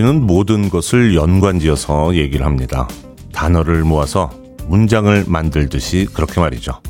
[0.00, 2.88] 우리는 모든 것을 연관지어서 얘기를 합니다.
[3.34, 4.30] 단어를 모아서
[4.66, 6.80] 문장을 만들듯이 그렇게 말이죠.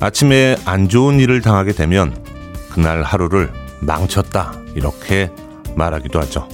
[0.00, 2.12] 아침에 안 좋은 일을 당하게 되면
[2.70, 3.52] 그날 하루를
[3.82, 4.52] 망쳤다.
[4.74, 5.30] 이렇게
[5.76, 6.48] 말하기도 하죠.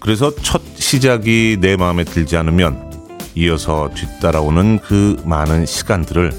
[0.00, 2.90] 그래서 첫 시작이 내 마음에 들지 않으면
[3.34, 6.32] 이어서 뒤따라오는 그 많은 시간들을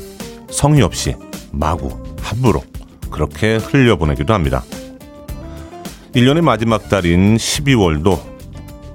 [0.50, 1.14] 성의 없이
[1.52, 2.64] 마구 함부로
[3.12, 4.64] 그렇게 흘려보내기도 합니다.
[6.14, 8.20] 1년의 마지막 달인 12월도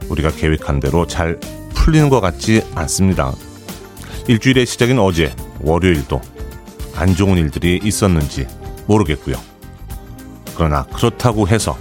[0.08, 1.38] 우리가 계획한 대로 잘
[1.74, 3.32] 풀리는 것 같지 않습니다.
[4.26, 6.20] 일주일의 시작인 어제 월요일도
[6.96, 8.48] 안 좋은 일들이 있었는지
[8.86, 9.36] 모르겠고요.
[10.56, 11.78] 그러나 그렇다고 해서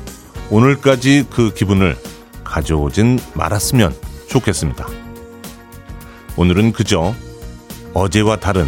[0.52, 1.98] 오늘까지 그 기분을
[2.44, 3.96] 가져오진 말았으면
[4.30, 4.88] 좋겠습니다.
[6.38, 7.14] 오늘은 그저
[7.94, 8.68] 어제와 다른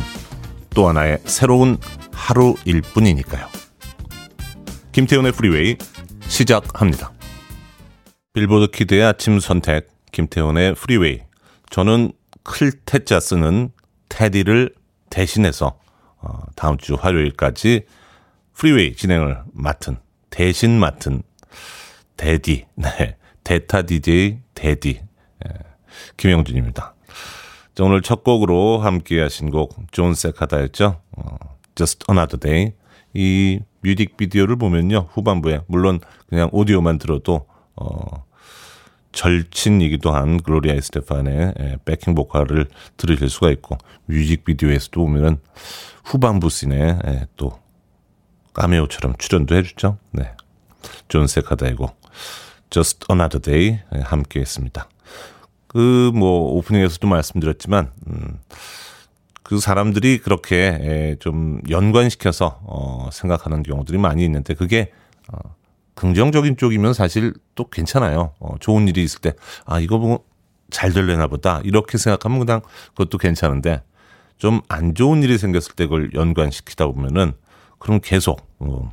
[0.72, 1.78] 또 하나의 새로운
[2.12, 3.48] 하루일 뿐이니까요.
[4.92, 5.78] 김태훈의 프리웨이
[6.28, 7.12] 시작합니다.
[8.34, 11.22] 빌보드 키드의 아침 선택 김태훈의 프리웨이
[11.70, 12.12] 저는
[12.44, 13.72] 클 태 자 쓰는
[14.10, 14.74] 테디를
[15.10, 15.80] 대신해서
[16.18, 17.86] 어, 다음 주 화요일까지
[18.54, 19.98] 프리웨이 진행을 맡은
[20.30, 21.24] 대신 맡은
[22.18, 25.02] 데디 네 대타 DJ 데디
[25.46, 25.50] 예,
[26.18, 26.94] 김형준입니다.
[27.76, 31.02] 자, 오늘 첫 곡으로 함께 하신 곡 존 세카다였죠.
[31.12, 31.38] 어,
[31.76, 32.74] Just Another Day.
[33.14, 35.10] 이 뮤직비디오를 보면요.
[35.12, 38.26] 후반부에 물론 그냥 오디오만 들어도 어
[39.12, 42.68] 절친이기도 한 글로리아 에스테판의 예, backing 보컬을
[42.98, 43.78] 들으실 수가 있고
[44.08, 45.38] 뮤직비디오에서도 보면은
[46.04, 47.60] 후반부 씬에 예, 또
[48.54, 49.98] 까메오처럼 출연도 해주죠.
[50.12, 50.32] 네,
[51.08, 52.00] 존 세카다의 곡
[52.70, 54.90] Just Another Day 예, 함께 했습니다.
[55.68, 58.40] 그 뭐 오프닝에서도 말씀드렸지만 음,
[59.46, 64.92] 그 사람들이 그렇게 좀 연관시켜서 어, 생각하는 경우들이 많이 있는데 그게
[65.32, 65.38] 어,
[65.94, 68.34] 긍정적인 쪽이면 사실 또 괜찮아요.
[68.40, 69.34] 어, 좋은 일이 있을 때,
[69.68, 70.26] 아, 이거 보고
[70.72, 71.62] 잘 될려나 보다.
[71.64, 72.62] 이렇게 생각하면 그냥
[72.96, 73.84] 그것도 괜찮은데,
[74.40, 77.34] 좀 안 좋은 일이 생겼을 때 그걸 연관시키다 보면은,
[77.78, 78.90] 그럼 계속, 어,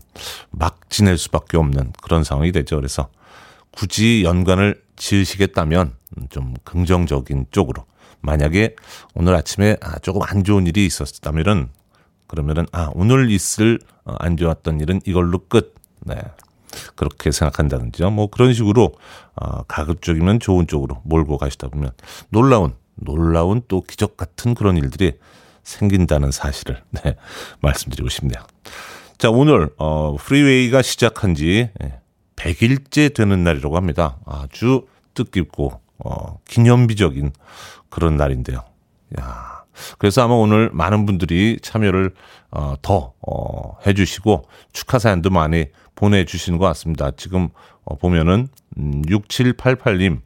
[0.51, 2.77] 막 지낼 수밖에 없는 그런 상황이 되죠.
[2.77, 3.09] 그래서
[3.71, 5.95] 굳이 연관을 지으시겠다면,
[6.29, 7.87] 좀 긍정적인 쪽으로.
[8.22, 8.77] 만약에
[9.15, 11.69] 오늘 아침에 아, 조금 안 좋은 일이 있었다면은,
[12.27, 15.75] 그러면은, 아, 오늘 있을 어, 안 좋았던 일은 이걸로 끝.
[16.00, 16.16] 네.
[16.97, 18.11] 그렇게 생각한다든지요.
[18.11, 18.94] 뭐 그런 식으로
[19.37, 21.91] 어, 가급적이면 좋은 쪽으로 몰고 가시다 보면
[22.31, 25.19] 놀라운 놀라운 또 기적 같은 그런 일들이
[25.65, 27.16] 생긴다는 사실을 네,
[27.61, 28.43] 말씀드리고 싶네요.
[29.19, 31.71] 자 오늘 어, 프리웨이가 시작한 지
[32.37, 34.19] 100일째 되는 날이라고 합니다.
[34.27, 37.32] 아주 뜻깊고 어, 기념비적인
[37.93, 38.65] 그런 날인데요.
[39.21, 39.65] 야,
[39.99, 42.15] 그래서 아마 오늘 많은 분들이 참여를
[42.51, 47.11] 어, 더 어, 해주시고 축하 사연도 많이 보내주시는 것 같습니다.
[47.11, 47.51] 지금
[47.85, 48.49] 어, 보면은
[48.79, 50.23] 음, 6788님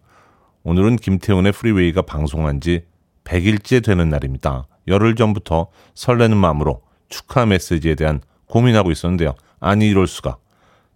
[0.62, 2.84] 오늘은 김태훈의 프리웨이가 방송한 지
[3.25, 4.69] 100일째 되는 날입니다.
[4.87, 9.34] 열흘 전부터 설레는 마음으로 축하 메시지에 대한 고민하고 있었는데요.
[9.59, 10.37] 아니 이럴 수가.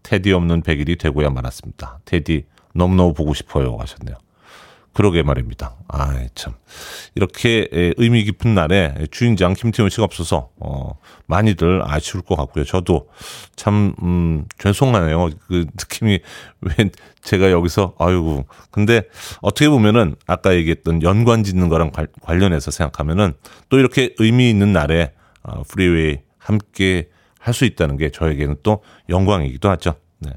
[0.04, 1.98] 테디 없는 100일이 되고야 말았습니다.
[2.04, 4.16] 테디 너무너무 보고 싶어요 하셨네요.
[4.92, 5.76] 그러게 말입니다.
[5.88, 6.54] 아, 참.
[7.14, 12.64] 이렇게 의미 깊은 날에 주인장 김태훈 씨가 없어서, 어, 많이들 아쉬울 것 같고요.
[12.64, 13.08] 저도
[13.54, 15.30] 참, 음, 죄송하네요.
[15.46, 16.20] 그 느낌이
[16.60, 16.90] 왜
[17.22, 18.46] 제가 여기서, 아이고.
[18.70, 19.02] 근데
[19.42, 23.34] 어떻게 보면은 아까 얘기했던 연관 짓는 거랑 관련해서 생각하면은
[23.68, 25.12] 또 이렇게 의미 있는 날에,
[25.42, 27.08] 어, 프리웨이 함께
[27.38, 29.94] 할 수 있다는 게 저에게는 또 영광이기도 하죠.
[30.18, 30.30] 네.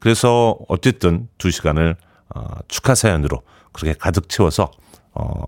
[0.00, 1.94] 그래서 어쨌든 두 시간을,
[2.34, 3.42] 어, 축하 사연으로
[3.72, 4.70] 그렇게 가득 채워서
[5.12, 5.42] 어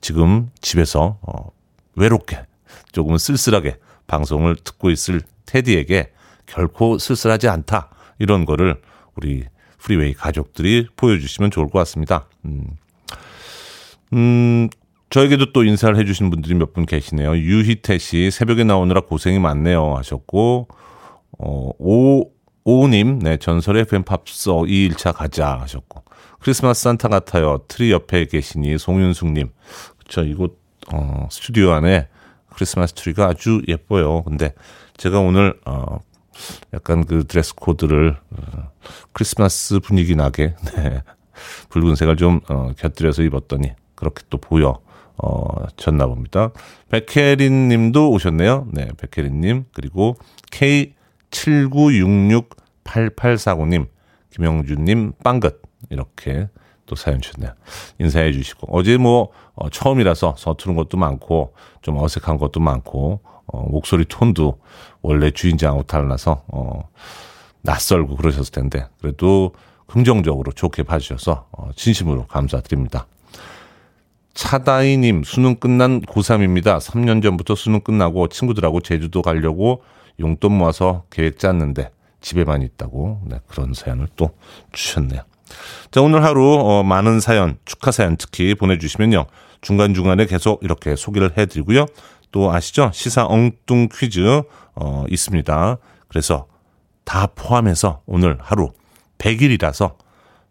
[0.00, 1.50] 지금 집에서 어
[1.94, 2.44] 외롭게
[2.92, 6.12] 조금은 쓸쓸하게 방송을 듣고 있을 테디에게
[6.46, 8.80] 결코 쓸쓸하지 않다 이런 거를
[9.16, 9.44] 우리
[9.78, 12.26] 프리웨이 가족들이 보여주시면 좋을 것 같습니다.
[12.44, 12.64] 음,
[14.12, 14.68] 음
[15.10, 17.36] 저에게도 또 인사를 해주신 분들이 몇 분 계시네요.
[17.36, 20.68] 유희태 씨 새벽에 나오느라 고생이 많네요 하셨고
[21.38, 22.30] 어, 오
[22.68, 26.02] 오님 네 전설의 FM 팝스 2일차 가자 하셨고
[26.40, 27.60] 크리스마스 산타 같아요.
[27.68, 29.50] 트리 옆에 계시니 송윤숙님.
[29.98, 30.60] 그쵸 이곳
[30.92, 32.08] 어, 스튜디오 안에
[32.52, 34.24] 크리스마스 트리가 아주 예뻐요.
[34.24, 34.52] 근데
[34.96, 36.00] 제가 오늘 어,
[36.74, 38.70] 약간 그 드레스 코드를 어,
[39.12, 41.04] 크리스마스 분위기 나게 네.
[41.68, 44.80] 붉은색을 좀 어, 곁들여서 입었더니 그렇게 또 보여
[45.18, 46.50] 어, 졌나 봅니다.
[46.90, 48.66] 백혜린 님도 오셨네요.
[48.72, 49.66] 네, 백혜린 님.
[49.72, 50.16] 그리고
[51.30, 53.88] K79668849님,
[54.30, 55.62] 김형준 님, 빵긋.
[55.90, 56.48] 이렇게
[56.86, 57.52] 또 사연 주네요.
[57.98, 58.68] 인사해 주시고.
[58.70, 64.60] 어제 뭐, 어, 처음이라서 서투른 것도 많고, 좀 어색한 것도 많고, 어, 목소리 톤도
[65.02, 66.88] 원래 주인장하고 달라서, 어,
[67.62, 69.52] 낯설고 그러셨을 텐데, 그래도
[69.86, 73.06] 긍정적으로 좋게 봐주셔서 어, 진심으로 감사드립니다.
[74.34, 76.78] 차다이님 수능 끝난 고3입니다.
[76.78, 79.82] 3년 전부터 수능 끝나고 친구들하고 제주도 가려고
[80.20, 81.90] 용돈 모아서 계획 짰는데
[82.20, 84.30] 집에만 있다고 네, 그런 사연을 또
[84.72, 85.22] 주셨네요.
[85.90, 89.26] 자 오늘 하루 어, 많은 사연 축하 사연 특히 보내주시면요
[89.60, 91.86] 중간 중간에 계속 이렇게 소개를 해드리고요
[92.32, 94.42] 또 아시죠 시사 엉뚱 퀴즈
[94.74, 95.78] 어, 있습니다.
[96.08, 96.46] 그래서
[97.04, 98.72] 다 포함해서 오늘 하루
[99.18, 99.94] 100일이라서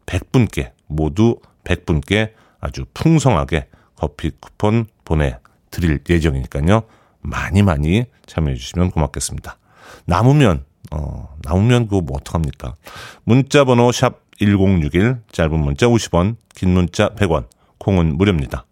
[0.06, 6.83] 100분께 모두 100분께 아주 풍성하게 커피 쿠폰 보내드릴 예정이니까요.
[7.25, 9.57] 많이 많이 참여해 주시면 고맙겠습니다.
[10.06, 12.75] 남으면 어, 남으면 그거 뭐 어떡합니까?
[13.24, 17.48] 문자 번호 샵 1061, 짧은 문자 50원, 긴 문자 100원,
[17.80, 18.66] 콩은 무료입니다.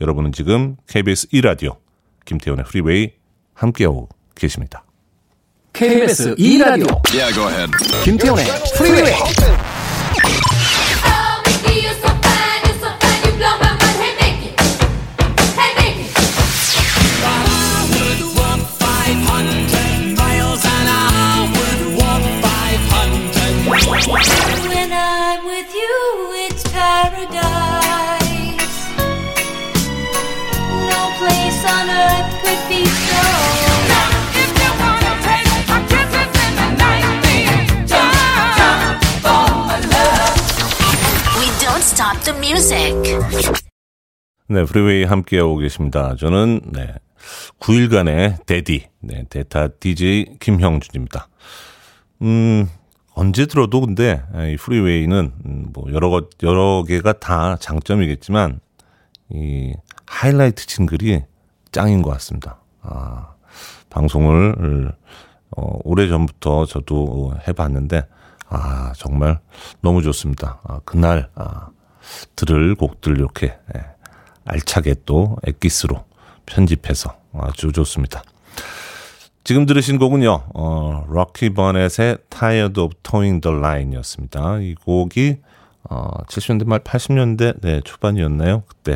[0.00, 1.76] 여러분은 지금 KBS 2라디오
[2.24, 3.12] 김태훈의 프리웨이
[3.54, 4.84] 함께하고 계십니다.
[5.72, 7.70] KBS 2라디오 Yeah, go ahead.
[8.04, 8.44] 김태훈의
[8.76, 9.14] 프리웨이
[42.18, 42.94] stop the music.
[44.48, 46.14] 네, 프리웨이 함께하고 계십니다.
[46.16, 46.94] 저는, 네,
[47.60, 51.28] 9일간의 데디, 네, 대타 DJ 김형준입니다.
[52.22, 52.68] 음,
[53.14, 54.22] 언제 들어도 근데,
[54.52, 58.60] 이 프리웨이는, 음, 뭐, 여러 것, 여러 개가 다 장점이겠지만,
[59.30, 59.74] 이
[60.06, 61.22] 하이라이트 jingle이
[61.72, 62.60] 짱인 것 같습니다.
[62.80, 63.34] 아,
[63.90, 64.92] 방송을,
[65.56, 68.06] 어, 오래 전부터 저도 해봤는데,
[68.48, 69.40] 아, 정말
[69.82, 70.60] 너무 좋습니다.
[70.64, 71.68] 아, 그날, 아,
[72.36, 73.84] 들을 곡들 이렇게, 예,
[74.44, 76.04] 알차게 또 엑기스로
[76.46, 78.22] 편집해서 아주 좋습니다.
[79.44, 84.58] 지금 들으신 곡은요, 어, 럭키 버넷의 Tired of Towing the Line 이었습니다.
[84.60, 85.38] 이 곡이,
[85.88, 88.64] 어, 70년대 말 80년대, 네, 초반이었나요?
[88.66, 88.92] 그때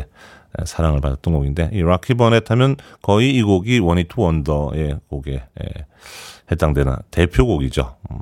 [0.59, 5.85] 에, 사랑을 받았던 곡인데, 이 럭키 버넷 하면 거의 이 곡이 원히트 원더의 곡에 에,
[6.51, 7.95] 해당되는 대표곡이죠.
[8.11, 8.19] 음,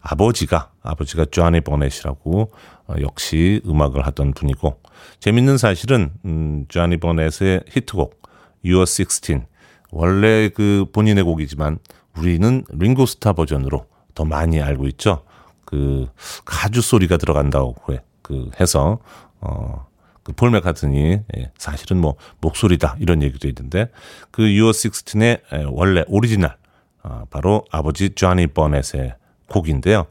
[0.00, 2.52] 아버지가, 아버지가 쟈니 버넷이라고
[2.88, 4.80] 어, 역시 음악을 하던 분이고,
[5.20, 8.22] 재밌는 사실은, 음, 쟈니 버넷의 히트곡,
[8.64, 9.46] You're 16.
[9.90, 11.78] 원래 그 본인의 곡이지만
[12.16, 15.24] 우리는 링고스타 버전으로 더 많이 알고 있죠.
[15.64, 16.08] 그
[16.44, 18.98] 가주 소리가 들어간다고 해, 그 해서
[19.40, 23.90] 어그폴 맥카트니 예, 사실은 뭐 목소리다 이런 얘기도 있는데
[24.30, 26.56] 그 You're 16의 에, 원래 오리지널
[27.02, 29.14] 아, 바로 아버지 쟈니 버넷의
[29.48, 30.06] 곡인데요.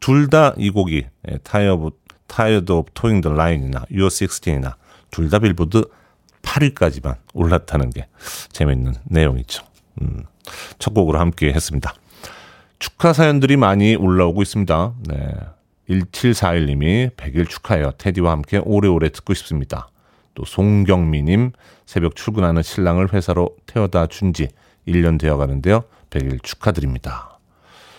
[0.00, 1.06] 둘 다 이 곡이
[1.42, 1.90] 타이어
[2.26, 4.74] 타이어드 오브 토잉 더 라인이나 You're 16이나
[5.10, 5.82] 둘 다 빌보드
[6.42, 8.06] 8위까지만 올랐다는 게
[8.52, 9.64] 재밌는 내용이죠.
[10.02, 10.24] 음,
[10.78, 11.92] 첫 곡으로 함께 했습니다.
[12.78, 14.94] 축하 사연들이 많이 올라오고 있습니다.
[15.08, 15.34] 네.
[15.90, 17.92] 1741님이 100일 축하해요.
[17.98, 19.88] 테디와 함께 오래오래 듣고 싶습니다.
[20.34, 21.52] 또 송경미님
[21.86, 24.48] 새벽 출근하는 신랑을 회사로 태워다 준 지
[24.86, 25.84] 1년 되어 가는데요.
[26.10, 27.37] 100일 축하드립니다.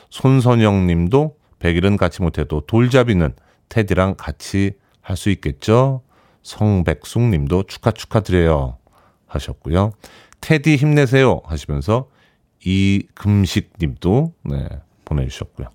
[0.09, 3.33] 손선영 님도 100일은 같이 못해도 돌잡이는
[3.69, 6.01] 테디랑 같이 할 수 있겠죠?
[6.43, 8.77] 성백숙 님도 축하 축하드려요
[9.27, 9.93] 하셨고요.
[10.41, 12.09] 테디 힘내세요 하시면서
[12.63, 14.67] 이금식 님도 네,
[15.05, 15.67] 보내주셨고요.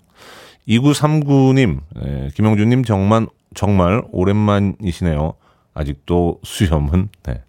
[0.67, 5.33] 2939님, 네, 김영준님 정말, 정말 오랜만이시네요.
[5.73, 7.43] 아직도 수염은, 네.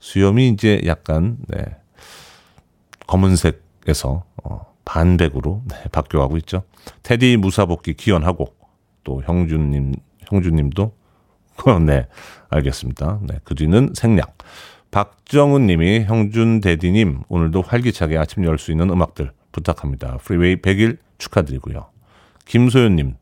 [0.00, 1.64] 수염이 이제 약간, 네.
[3.06, 4.31] 검은색에서, 어,
[4.84, 6.64] 반백으로, 네, 바뀌어가고 있죠.
[7.02, 8.54] 테디 무사복귀 기원하고,
[9.04, 9.94] 또 형준님,
[10.28, 10.92] 형준님도,
[11.86, 12.06] 네,
[12.50, 13.20] 알겠습니다.
[13.22, 14.36] 네, 그 뒤는 생략.
[14.90, 20.18] 박정은 님이 형준 대디님 오늘도 활기차게 아침 열 수 있는 음악들 부탁합니다.
[20.18, 21.86] 프리웨이 100일 축하드리고요.
[22.44, 23.14] 김소연 님,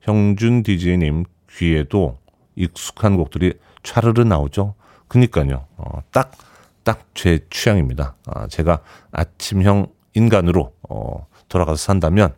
[0.00, 2.18] 형준 DJ님 귀에도
[2.56, 4.74] 익숙한 곡들이 차르르 나오죠.
[5.08, 5.66] 그니까요.
[5.76, 6.32] 어, 딱,
[6.84, 8.14] 딱 제 취향입니다.
[8.26, 12.34] 아, 제가 아침형 인간으로 어, 돌아가서 산다면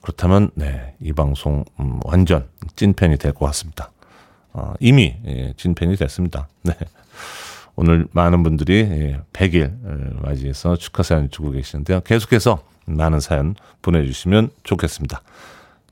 [0.00, 3.90] 그렇다면 네, 이 방송 음, 완전 찐팬이 될 것 같습니다.
[4.52, 6.48] 어, 이미 예, 진팬이 됐습니다.
[6.62, 6.74] 네.
[7.76, 12.00] 오늘 많은 분들이 예, 100일 맞이해서 축하 사연 주고 계시는데요.
[12.02, 15.22] 계속해서 많은 사연 보내주시면 좋겠습니다.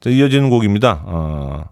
[0.01, 1.03] 자, 이어지는 곡입니다.
[1.05, 1.65] 어,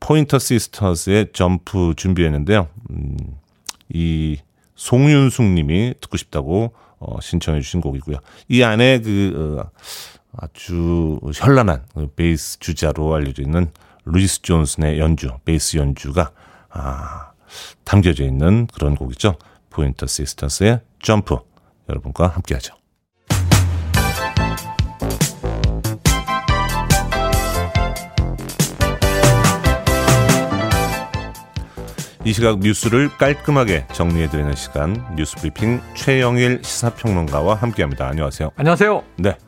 [0.00, 2.68] 포인터 시스터즈의 점프 준비했는데요.
[2.90, 3.16] 음,
[3.92, 4.38] 이
[4.76, 8.16] 송윤숙 님이 듣고 싶다고 어, 신청해 주신 곡이고요.
[8.48, 9.70] 이 안에 그 어,
[10.36, 13.70] 아주 현란한 그 베이스 주자로 알려져 있는
[14.04, 16.30] 루이스 존슨의 연주, 베이스 연주가
[16.70, 17.32] 아,
[17.84, 19.36] 담겨져 있는 그런 곡이죠.
[19.70, 21.38] 포인터 시스터스의 점프
[21.88, 22.77] 여러분과 함께하죠.
[32.28, 38.06] 이 시각 뉴스를 깔끔하게 정리해드리는 시간 뉴스 브리핑 최영일 시사평론가와 함께합니다.
[38.06, 38.50] 안녕하세요.
[38.54, 39.02] 안녕하세요.
[39.16, 39.38] 네,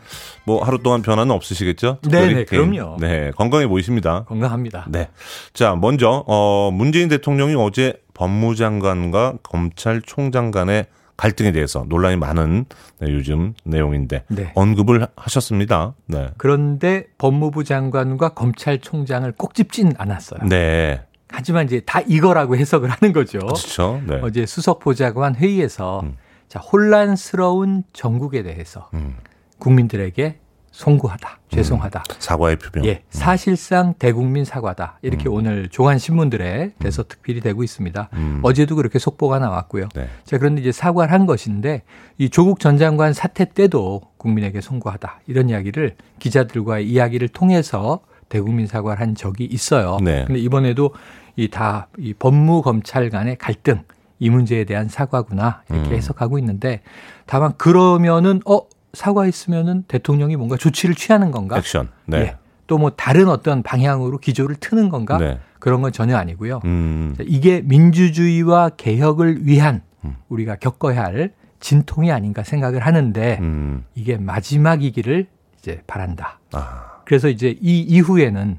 [0.46, 1.98] 뭐 하루 동안 변화는 없으시겠죠?
[2.10, 2.96] 개인- 그럼요.
[2.98, 4.24] 네, 건강해 보이십니다.
[4.24, 4.86] 건강합니다.
[4.88, 5.10] 네.
[5.52, 10.86] 자, 먼저 어 문재인 대통령이 어제 법무장관과 검찰총장 간의
[11.18, 12.64] 갈등에 대해서 논란이 많은
[12.98, 14.52] 네, 요즘 내용인데 네.
[14.54, 15.92] 언급을 하셨습니다.
[16.06, 16.30] 네.
[16.38, 20.40] 그런데 법무부 장관과 검찰총장을 꼭 짚진 않았어요.
[20.48, 21.02] 네.
[21.32, 23.38] 하지만 이제 다 이거라고 해석을 하는 거죠.
[23.38, 24.00] 그렇죠.
[24.06, 24.20] 네.
[24.22, 26.16] 어제 수석 보좌관 회의에서 음.
[26.48, 29.16] 자, 혼란스러운 전국에 대해서 음.
[29.58, 30.38] 국민들에게
[30.72, 32.04] 송구하다, 죄송하다.
[32.20, 32.88] 사과의 표명.
[32.88, 34.98] 예, 사실상 대국민 사과다.
[35.02, 35.34] 이렇게 음.
[35.34, 38.08] 오늘 조간 신문들에 대서 특필이 되고 있습니다.
[38.12, 38.40] 음.
[38.42, 39.88] 어제도 그렇게 속보가 나왔고요.
[39.94, 40.08] 네.
[40.24, 41.82] 자, 그런데 이제 사과를 한 것인데
[42.18, 45.22] 이 조국 전 장관 사태 때도 국민에게 송구하다.
[45.26, 49.98] 이런 이야기를 기자들과의 이야기를 통해서 대국민 사과를 한 적이 있어요.
[50.00, 50.24] 네.
[50.24, 50.94] 근데 이번에도
[51.40, 53.82] 이 다 이 법무 검찰 간의 갈등
[54.18, 55.94] 이 문제에 대한 사과구나 이렇게 음.
[55.94, 56.82] 해석하고 있는데
[57.26, 58.60] 다만 그러면은 어
[58.92, 61.56] 사과했으면은 대통령이 뭔가 조치를 취하는 건가?
[61.58, 61.88] 액션.
[62.06, 62.18] 네.
[62.18, 62.36] 예.
[62.66, 65.18] 또뭐 다른 어떤 방향으로 기조를 트는 건가?
[65.18, 65.38] 네.
[65.58, 66.60] 그런 건 전혀 아니고요.
[66.64, 67.14] 음.
[67.16, 70.16] 자, 이게 민주주의와 개혁을 위한 음.
[70.28, 73.84] 우리가 겪어야 할 진통이 아닌가 생각을 하는데 음.
[73.94, 75.26] 이게 마지막이기를
[75.58, 76.38] 이제 바란다.
[76.52, 77.00] 아.
[77.04, 78.58] 그래서 이제 이 이후에는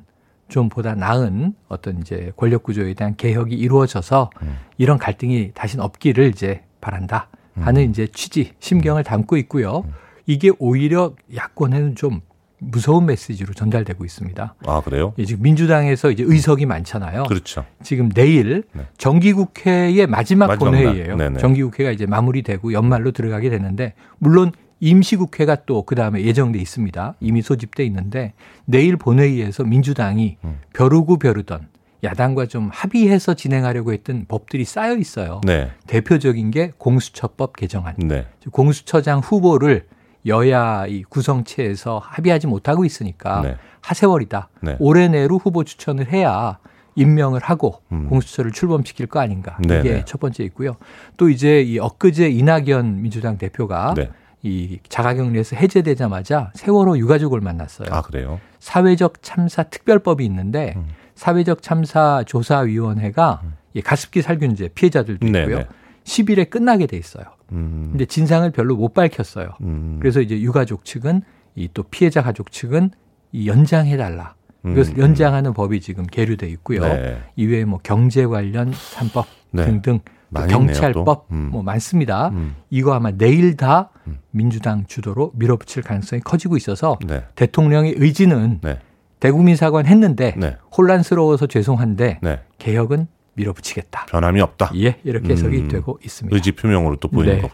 [0.51, 4.57] 좀 보다 나은 어떤 이제 권력 구조에 대한 개혁이 이루어져서 음.
[4.77, 9.83] 이런 갈등이 다시는 없기를 이제 바란다 하는 이제 취지, 심경을 담고 있고요.
[9.85, 9.93] 음.
[10.25, 12.21] 이게 오히려 야권에는 좀
[12.57, 14.55] 무서운 메시지로 전달되고 있습니다.
[14.65, 15.13] 아, 그래요?
[15.17, 17.23] 예, 지금 민주당에서 이제 의석이 많잖아요.
[17.23, 17.65] 그렇죠.
[17.81, 18.83] 지금 내일 네.
[18.97, 21.37] 정기국회의 마지막, 마지막 본회의예요.
[21.37, 24.51] 정기국회가 이제 마무리되고 연말로 들어가게 되는데 물론
[24.81, 27.15] 임시국회가 또 그 다음에 예정돼 있습니다.
[27.19, 28.33] 이미 소집돼 있는데
[28.65, 30.59] 내일 본회의에서 민주당이 음.
[30.73, 31.67] 벼르고 벼르던
[32.03, 35.41] 야당과 좀 합의해서 진행하려고 했던 법들이 쌓여 있어요.
[35.45, 35.69] 네.
[35.87, 37.95] 대표적인 게 공수처법 개정안.
[37.97, 38.25] 네.
[38.51, 39.85] 공수처장 후보를
[40.25, 43.57] 여야 이 구성체에서 합의하지 못하고 있으니까 네.
[43.81, 44.49] 하세월이다.
[44.61, 44.77] 네.
[44.79, 46.57] 올해 내로 후보 추천을 해야
[46.95, 48.07] 임명을 하고 음.
[48.09, 49.57] 공수처를 출범시킬 거 아닌가.
[49.59, 50.05] 네, 이게 네.
[50.05, 50.75] 첫 번째 있고요.
[51.17, 54.09] 또 이제 이 엊그제 이낙연 민주당 대표가 네.
[54.43, 57.87] 이 자가격리에서 해제되자마자 세월호 유가족을 만났어요.
[57.91, 58.39] 아, 그래요?
[58.59, 60.87] 사회적 참사 특별법이 있는데 음.
[61.15, 63.41] 사회적 참사 조사위원회가
[63.73, 65.57] 이 가습기 살균제 피해자들도 네, 있고요.
[65.59, 65.67] 네.
[66.03, 67.25] 10일에 끝나게 돼 있어요.
[67.51, 67.89] 음.
[67.91, 69.49] 근데 진상을 별로 못 밝혔어요.
[69.61, 69.97] 음.
[70.01, 71.21] 그래서 이제 유가족 측은
[71.55, 72.91] 이 또 피해자 가족 측은
[73.33, 74.35] 이 연장해 달라.
[74.65, 75.01] 이것을 음.
[75.01, 76.81] 연장하는 법이 지금 계류돼 있고요.
[76.81, 77.21] 네.
[77.35, 79.65] 이외에 뭐 경제 관련 3법 네.
[79.65, 79.99] 등등
[80.33, 81.35] 경찰법 또.
[81.35, 81.49] 음.
[81.51, 82.29] 뭐 많습니다.
[82.29, 82.55] 음.
[82.69, 84.19] 이거 아마 내일 다 음.
[84.31, 87.23] 민주당 주도로 밀어붙일 가능성이 커지고 있어서 네.
[87.35, 88.79] 대통령의 의지는 네.
[89.19, 90.57] 대국민 사과는 했는데 네.
[90.75, 92.39] 혼란스러워서 죄송한데 네.
[92.57, 94.07] 개혁은 밀어붙이겠다.
[94.07, 94.71] 변함이 없다.
[94.75, 95.67] 예, 이렇게 해석이 음.
[95.67, 96.35] 되고 있습니다.
[96.35, 97.41] 의지 표명으로 또 보이는 네.
[97.41, 97.49] 거.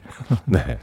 [0.46, 0.80] 네.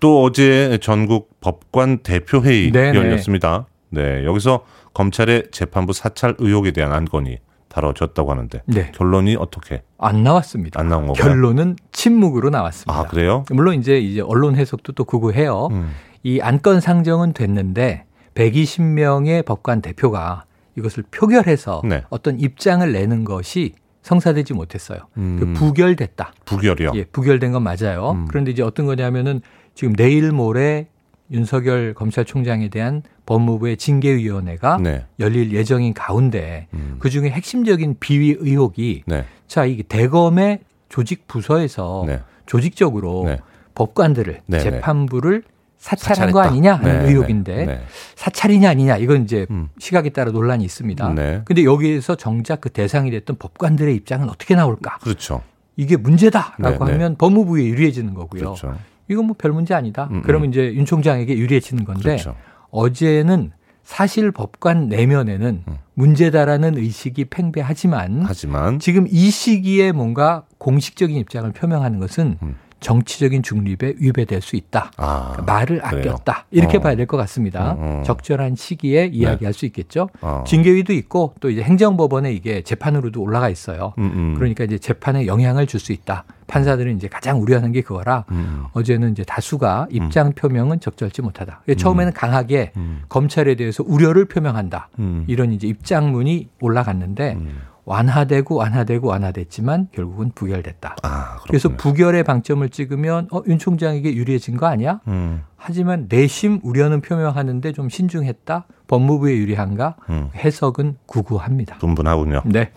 [0.00, 2.98] 또 어제 전국 법관 대표회의 네, 네.
[2.98, 3.66] 열렸습니다.
[3.90, 4.24] 네.
[4.24, 7.38] 여기서 검찰의 재판부 사찰 의혹에 대한 안건이
[7.68, 8.92] 다뤄졌다고 하는데 네.
[8.92, 10.80] 결론이 어떻게 안 나왔습니다.
[10.80, 11.24] 안 나온 건가요?
[11.24, 12.98] 결론은 침묵으로 나왔습니다.
[12.98, 13.44] 아, 그래요?
[13.50, 15.68] 물론 이제 이제 언론 해석도 또 구구해요.
[15.70, 15.90] 음.
[16.22, 20.44] 이 안건 상정은 됐는데 120명의 법관 대표가
[20.76, 22.04] 이것을 표결해서 네.
[22.08, 25.00] 어떤 입장을 내는 것이 성사되지 못했어요.
[25.16, 25.36] 음.
[25.38, 26.32] 그 부결됐다.
[26.44, 26.92] 부결이요.
[26.94, 28.12] 예, 부결된 건 맞아요.
[28.12, 28.26] 음.
[28.28, 29.42] 그런데 이제 어떤 거냐면은
[29.74, 30.88] 지금 내일 모레
[31.30, 35.04] 윤석열 검찰총장에 대한 법무부의 징계위원회가 네.
[35.20, 36.96] 열릴 예정인 가운데 음.
[36.98, 39.24] 그 중에 핵심적인 비위 의혹이 네.
[39.46, 42.20] 자, 이게 대검의 조직 부서에서 네.
[42.46, 43.38] 조직적으로 네.
[43.74, 44.62] 법관들을 네, 네.
[44.62, 45.42] 재판부를
[45.76, 46.32] 사찰한 사찰했다.
[46.32, 47.84] 거 아니냐 하는 네, 의혹인데.
[48.16, 49.68] 사찰이냐 아니냐 이건 이제 음.
[49.78, 51.12] 시각에 따라 논란이 있습니다.
[51.14, 51.42] 네.
[51.44, 54.98] 근데 여기에서 정작 그 대상이 됐던 법관들의 입장은 어떻게 나올까?
[54.98, 55.42] 그렇죠.
[55.76, 56.84] 이게 문제다라고.
[56.84, 58.40] 하면 법무부에 유리해지는 거고요.
[58.40, 58.76] 그렇죠.
[59.08, 60.08] 이건 뭐 별 문제 아니다.
[60.10, 62.34] 음, 그러면 이제 윤 총장에게 유리해지는 건데 그렇죠.
[62.70, 65.76] 어제는 사실 법관 내면에는 음.
[65.94, 72.56] 문제다라는 의식이 팽배하지만 하지만 지금 이 시기에 뭔가 공식적인 입장을 표명하는 것은 음.
[72.80, 74.92] 정치적인 중립에 위배될 수 있다.
[74.96, 76.12] 아, 그러니까 말을 그래요?
[76.12, 76.46] 아꼈다.
[76.50, 76.80] 이렇게 어.
[76.80, 77.72] 봐야 될 것 같습니다.
[77.72, 78.02] 음, 음.
[78.04, 80.08] 적절한 시기에 이야기할 수 있겠죠.
[80.20, 80.44] 어.
[80.46, 83.94] 징계위도 있고 또 이제 행정법원에 이게 재판으로도 올라가 있어요.
[83.98, 84.34] 음, 음.
[84.36, 86.24] 그러니까 이제 재판에 영향을 줄 수 있다.
[86.48, 88.64] 판사들은 이제 가장 우려하는 게 그거라 음.
[88.72, 91.62] 어제는 이제 다수가 입장 표명은 적절치 못하다.
[91.76, 93.02] 처음에는 강하게 음.
[93.08, 94.88] 검찰에 대해서 우려를 표명한다.
[94.98, 95.24] 음.
[95.28, 97.60] 이런 이제 입장문이 올라갔는데 음.
[97.88, 100.96] 완화되고 완화되고 완화됐지만 결국은 부결됐다.
[101.02, 101.70] 아, 그래서.
[101.70, 105.00] 부결의 방점을 찍으면 어, 윤 총장에게 유리해진 거 아니야?
[105.08, 108.66] 음, 하지만 내심 우려는 표명하는데 좀 신중했다.
[108.88, 109.96] 법무부에 유리한가?
[110.10, 110.30] 음.
[110.34, 111.78] 해석은 구구합니다.
[111.78, 112.42] 분분하군요.
[112.46, 112.72] 네.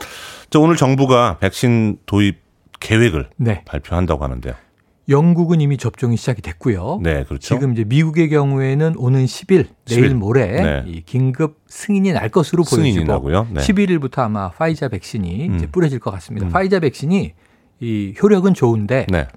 [0.49, 2.39] 저 오늘 정부가 백신 도입
[2.79, 3.63] 계획을 네.
[3.65, 4.53] 발표한다고 하는데요.
[5.09, 6.99] 영국은 이미 접종이 시작이 됐고요.
[7.01, 7.39] 네, 그렇죠.
[7.39, 10.13] 지금 이제 미국의 경우에는 오는 10일 내일 10일.
[10.13, 10.83] 모레 네.
[10.87, 13.47] 이 긴급 승인이 날 것으로 보여지고 나고요.
[13.51, 13.61] 네.
[13.61, 15.55] 11일부터 아마 파이자 백신이 음.
[15.55, 16.47] 이제 뿌려질 것 같습니다.
[16.47, 16.51] 음.
[16.51, 17.33] 파이자 백신이
[17.79, 19.27] 이 효력은 좋은데 네.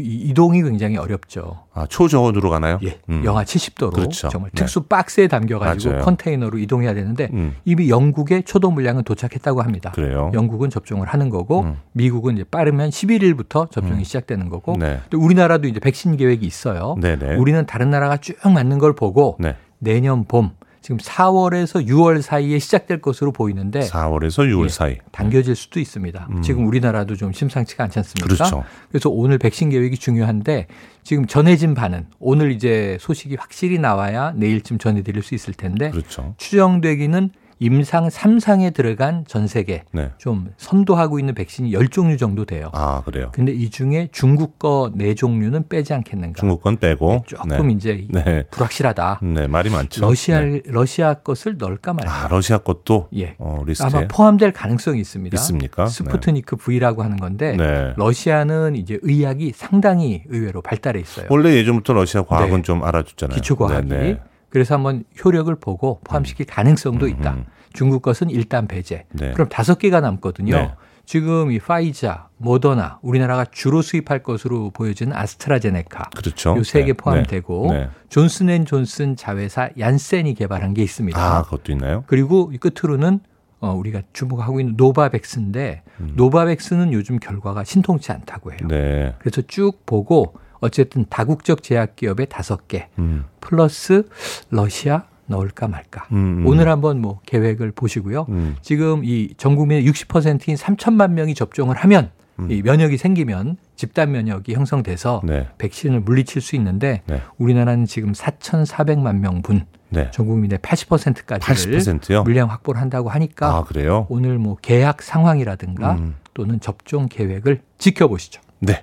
[0.00, 1.64] 이- 이동이 굉장히 어렵죠.
[1.72, 2.78] 아, 초저온으로 가나요?
[2.84, 3.22] 예, 음.
[3.24, 4.28] 영하 70도로 그렇죠.
[4.28, 4.60] 정말 네.
[4.60, 6.04] 특수 박스에 담겨 가지고 맞아요.
[6.04, 9.90] 컨테이너로 이동해야 되는데 음, 이미 영국의 초도 물량은 도착했다고 합니다.
[9.94, 10.30] 그래요.
[10.34, 11.76] 영국은 접종을 하는 거고 음.
[11.92, 14.04] 미국은 이제 빠르면 11일부터 접종이 음.
[14.04, 15.00] 시작되는 거고 네.
[15.10, 16.96] 또 우리나라도 이제 백신 계획이 있어요.
[17.00, 17.36] 네네.
[17.36, 19.56] 우리는 다른 나라가 쭉 맞는 걸 보고 네.
[19.78, 20.50] 내년 봄
[20.84, 24.98] 지금 4월에서 6월 사이에 시작될 것으로 보이는데 4월에서 6월 예, 사이.
[25.12, 26.28] 당겨질 수도 있습니다.
[26.30, 26.42] 음.
[26.42, 28.26] 지금 우리나라도 좀 심상치가 않지 않습니까?
[28.26, 28.64] 그렇죠.
[28.90, 30.66] 그래서 오늘 백신 계획이 중요한데
[31.02, 36.34] 지금 전해진 바는 오늘 이제 소식이 확실히 나와야 내일쯤 전해드릴 수 있을 텐데 그렇죠.
[36.36, 40.10] 추정되기는 임상 3상에 들어간 전 세계 네.
[40.18, 42.70] 좀 선도하고 있는 백신이 10종류 정도 돼요.
[42.72, 43.30] 아, 그래요.
[43.32, 46.40] 근데 이 중에 중국 거 4종류는 빼지 않겠는가.
[46.40, 47.24] 중국 건 빼고.
[47.26, 48.44] 조금 이제 네.
[48.50, 49.20] 불확실하다.
[49.22, 50.00] 네, 말이 많죠.
[50.00, 50.60] 러시아 네.
[50.66, 52.24] 러시아 것을 넣을까 말까.
[52.24, 53.36] 아, 러시아 것도 예.
[53.38, 55.34] 어, 아마 포함될 가능성이 있습니다.
[55.36, 55.86] 있습니까?
[55.86, 57.92] 스푸트니크 V라고 하는 건데 네.
[57.96, 61.26] 러시아는 이제 의학이 상당히 의외로 발달해 있어요.
[61.30, 62.62] 원래 예전부터 러시아 과학은 네.
[62.62, 63.34] 좀 알아줬잖아요.
[63.36, 64.16] 기초 과학이.
[64.54, 67.32] 그래서 한번 효력을 보고 포함시킬 가능성도 있다.
[67.32, 67.44] 음.
[67.72, 69.04] 중국 것은 일단 배제.
[69.10, 69.32] 네.
[69.32, 70.54] 그럼 다섯 개가 남거든요.
[70.54, 70.70] 네.
[71.04, 76.10] 지금 이 화이자, 모더나, 우리나라가 주로 수입할 것으로 보여지는 아스트라제네카.
[76.16, 76.54] 그렇죠.
[76.56, 76.92] 요 세 개 네.
[76.92, 77.78] 포함되고 네.
[77.80, 77.88] 네.
[78.10, 81.20] 존슨앤존슨 자회사 얀센이 개발한 게 있습니다.
[81.20, 82.04] 아, 그것도 있나요?
[82.06, 83.18] 그리고 이 끝으로는
[83.58, 88.58] 어, 우리가 주목하고 있는 노바백스인데 노바백스는 요즘 결과가 신통치 않다고 해요.
[88.62, 88.68] 음.
[88.68, 89.16] 네.
[89.18, 93.24] 그래서 쭉 보고 어쨌든 다국적 제약기업의 다섯 개 음.
[93.40, 94.08] 플러스
[94.50, 96.06] 러시아 넣을까 말까.
[96.12, 96.46] 음, 음.
[96.46, 98.26] 오늘 한번 뭐 계획을 보시고요.
[98.30, 98.56] 음.
[98.62, 102.50] 지금 이 전 국민의 60%인 3천만 명이 접종을 하면 음.
[102.50, 105.48] 이 면역이 생기면 집단 면역이 형성돼서 네.
[105.58, 107.20] 백신을 물리칠 수 있는데 네.
[107.38, 110.10] 우리나라는 지금 4,400만 명분 네.
[110.10, 112.22] 전 국민의 80%까지를 80%요?
[112.24, 114.06] 물량 확보를 한다고 하니까 아?
[114.08, 116.16] 오늘 뭐 계약 상황이라든가 음.
[116.34, 118.40] 또는 접종 계획을 지켜보시죠.
[118.60, 118.82] 네.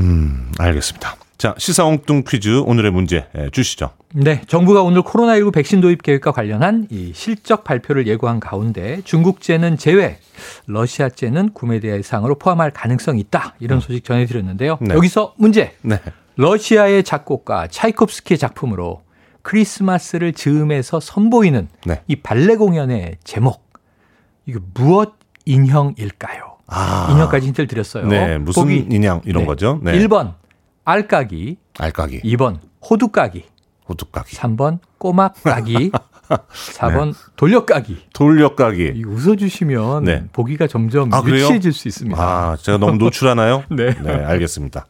[0.00, 1.16] 음, 알겠습니다.
[1.38, 3.90] 자, 시사 엉뚱 퀴즈 오늘의 문제 예, 주시죠.
[4.12, 10.18] 네, 정부가 오늘 코로나19 백신 도입 계획과 관련한 이 실적 발표를 예고한 가운데 중국제는 제외,
[10.66, 13.54] 러시아제는 구매 대상으로 포함할 가능성이 있다.
[13.60, 14.78] 이런 소식 전해드렸는데요.
[14.80, 14.94] 네.
[14.94, 15.74] 여기서 문제.
[15.80, 15.98] 네.
[16.36, 19.02] 러시아의 작곡가 차이콥스키의 작품으로
[19.42, 22.02] 크리스마스를 즈음해서 선보이는 네.
[22.06, 23.70] 이 발레 공연의 제목.
[24.44, 25.14] 이게 무엇
[25.46, 26.49] 인형일까요?
[26.70, 27.08] 아.
[27.10, 28.06] 인형까지 힌트를 드렸어요.
[28.06, 29.46] 네, 무슨 보기 인양 이런 네.
[29.46, 29.80] 거죠?
[29.82, 29.92] 네.
[29.98, 30.34] 1번
[30.84, 33.44] 알까기, 알까기, 2번 호두까기,
[33.88, 35.90] 호두까기, 3번 꼬막까기,
[36.30, 38.06] 4번 돌려까기.
[38.14, 38.92] 돌려까기.
[38.94, 40.24] 이 웃어주시면 네.
[40.32, 41.22] 보기가 점점 아?
[41.26, 42.22] 유치해질 수 있습니다.
[42.22, 43.64] 아, 제가 너무 노출하나요?
[43.70, 43.94] 네.
[44.06, 44.86] 알겠습니다.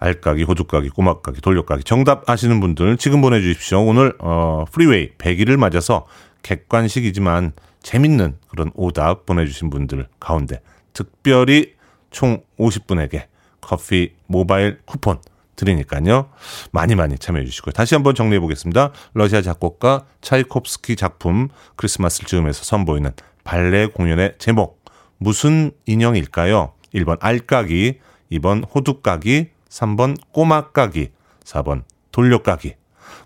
[0.00, 1.82] 알까기, 호두까기, 꼬막까기, 돌려까기.
[1.84, 3.82] 정답 아시는 분들 지금 보내주십시오.
[3.84, 6.06] 오늘 어, 프리웨이 100일을 맞아서
[6.42, 10.60] 객관식이지만 재밌는 그런 오답 보내주신 분들 가운데
[10.98, 11.74] 특별히
[12.10, 13.26] 총 50분에게
[13.60, 15.20] 커피 모바일 쿠폰
[15.54, 16.30] 드리니까요.
[16.72, 17.72] 많이 많이 참여해 주시고요.
[17.72, 18.90] 다시 한번 정리해 보겠습니다.
[19.14, 23.12] 러시아 작곡가 차이콥스키 작품 크리스마스를 즈음해서 선보이는
[23.44, 24.82] 발레 공연의 제목
[25.18, 26.72] 무슨 인형일까요?
[26.94, 28.00] 1번 알까기,
[28.32, 31.10] 2번 호두까기, 3번 꼬막까기,
[31.44, 32.74] 4번 돌려까기.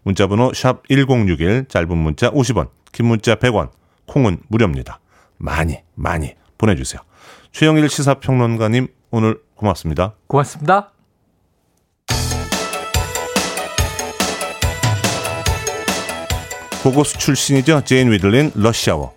[0.02, 3.70] 문자번호 샵 1061, 짧은 문자 50원, 긴 문자 100원,
[4.06, 5.00] 콩은 무료입니다.
[5.38, 7.02] 많이 많이 보내주세요.
[7.52, 10.14] 최영일 시사평론가님 오늘 고맙습니다.
[10.26, 10.90] 고맙습니다.
[16.82, 17.82] 고고스 출신이죠.
[17.84, 19.14] 제인 위들린 러시아워.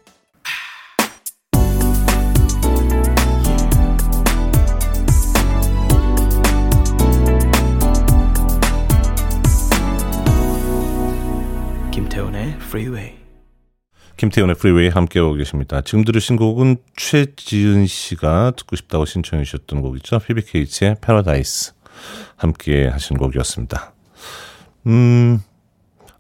[11.92, 13.15] 김태훈의 Freeway.
[14.18, 15.82] 김태훈의 프리웨이 함께 오고 계십니다.
[15.82, 20.20] 지금 들으신 곡은 최지은 씨가 듣고 싶다고 신청해 주셨던 곡이죠.
[20.20, 21.74] 피비케이츠의 패러다이스
[22.38, 23.94] 함께 하신 곡이었습니다.
[24.88, 25.40] 음,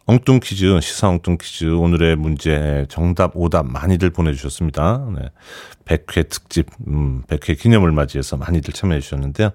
[0.05, 5.07] 엉뚱 퀴즈, 시사 엉뚱 퀴즈 오늘의 문제 정답 오답 많이들 보내주셨습니다.
[5.17, 5.29] 네.
[5.85, 9.51] 100회 특집, 음, 100회 기념을 맞이해서 많이들 참여해 주셨는데요.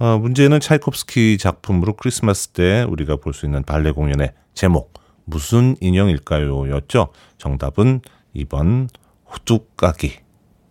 [0.00, 4.94] 어, 문제는 차이콥스키 작품으로 크리스마스 때 우리가 볼 수 있는 발레 공연의 제목
[5.28, 6.70] 무슨 인형일까요?
[6.70, 7.08] 였죠.
[7.36, 8.00] 정답은
[8.34, 8.88] 2번
[9.30, 10.20] 호두까기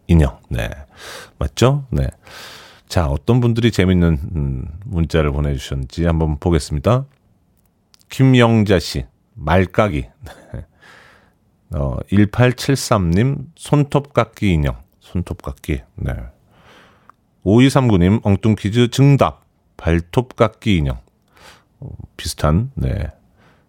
[0.07, 0.39] 인형.
[0.49, 0.69] 네.
[1.37, 1.85] 맞죠?
[1.91, 2.07] 네.
[2.87, 7.05] 자, 어떤 분들이 재밌는 음, 문자를 보내주셨는지 한번 보겠습니다.
[8.09, 10.07] 김영자 씨, 말까기.
[10.53, 10.65] 네.
[11.77, 14.77] 어, 1873님, 손톱깎기 인형.
[15.01, 15.81] 손톱깎기.
[15.95, 16.13] 네.
[17.45, 19.45] 5239님, 엉뚱 퀴즈 정답.
[19.75, 20.97] 발톱깎기 인형.
[21.79, 23.11] 어, 비슷한, 네.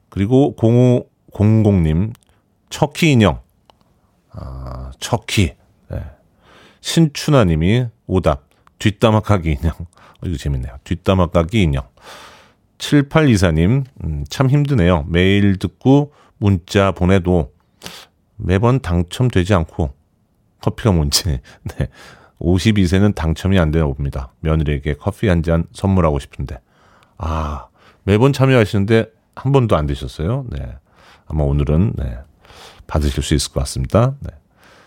[0.08, 2.12] 그리고 0500님,
[2.70, 3.40] 척키 인형.
[4.30, 5.54] 아, 척키.
[5.90, 6.02] 네.
[6.80, 8.48] 신춘하님이 오답.
[8.78, 9.72] 뒷담화까기 인형.
[9.72, 10.76] 어, 이거 재밌네요.
[10.84, 11.82] 뒷담화까기 인형.
[12.78, 15.04] 7824님, 음, 참 힘드네요.
[15.08, 17.52] 매일 듣고 문자 보내도
[18.36, 19.92] 매번 당첨되지 않고
[20.60, 21.24] 커피가 뭔지.
[21.78, 21.88] 네.
[22.40, 24.32] 52세는 당첨이 안 되나 봅니다.
[24.40, 26.60] 며느리에게 커피 한 잔 선물하고 싶은데.
[27.16, 27.66] 아,
[28.04, 29.06] 매번 참여하시는데
[29.38, 30.46] 한 번도 안 되셨어요.
[30.50, 30.76] 네.
[31.26, 32.18] 아마 오늘은, 네.
[32.88, 34.16] 받으실 수 있을 것 같습니다.
[34.20, 34.30] 네.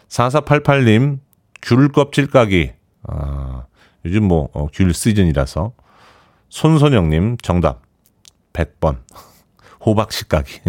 [0.10, 1.20] 4488님,
[1.62, 2.74] 귤 껍질 까기.
[3.04, 3.66] 아,
[4.06, 5.74] 요즘 뭐, 어, 귤 시즌이라서.
[6.50, 7.82] 손선영님, 정답.
[8.52, 8.98] 100번.
[9.86, 10.60] 호박씨 까기.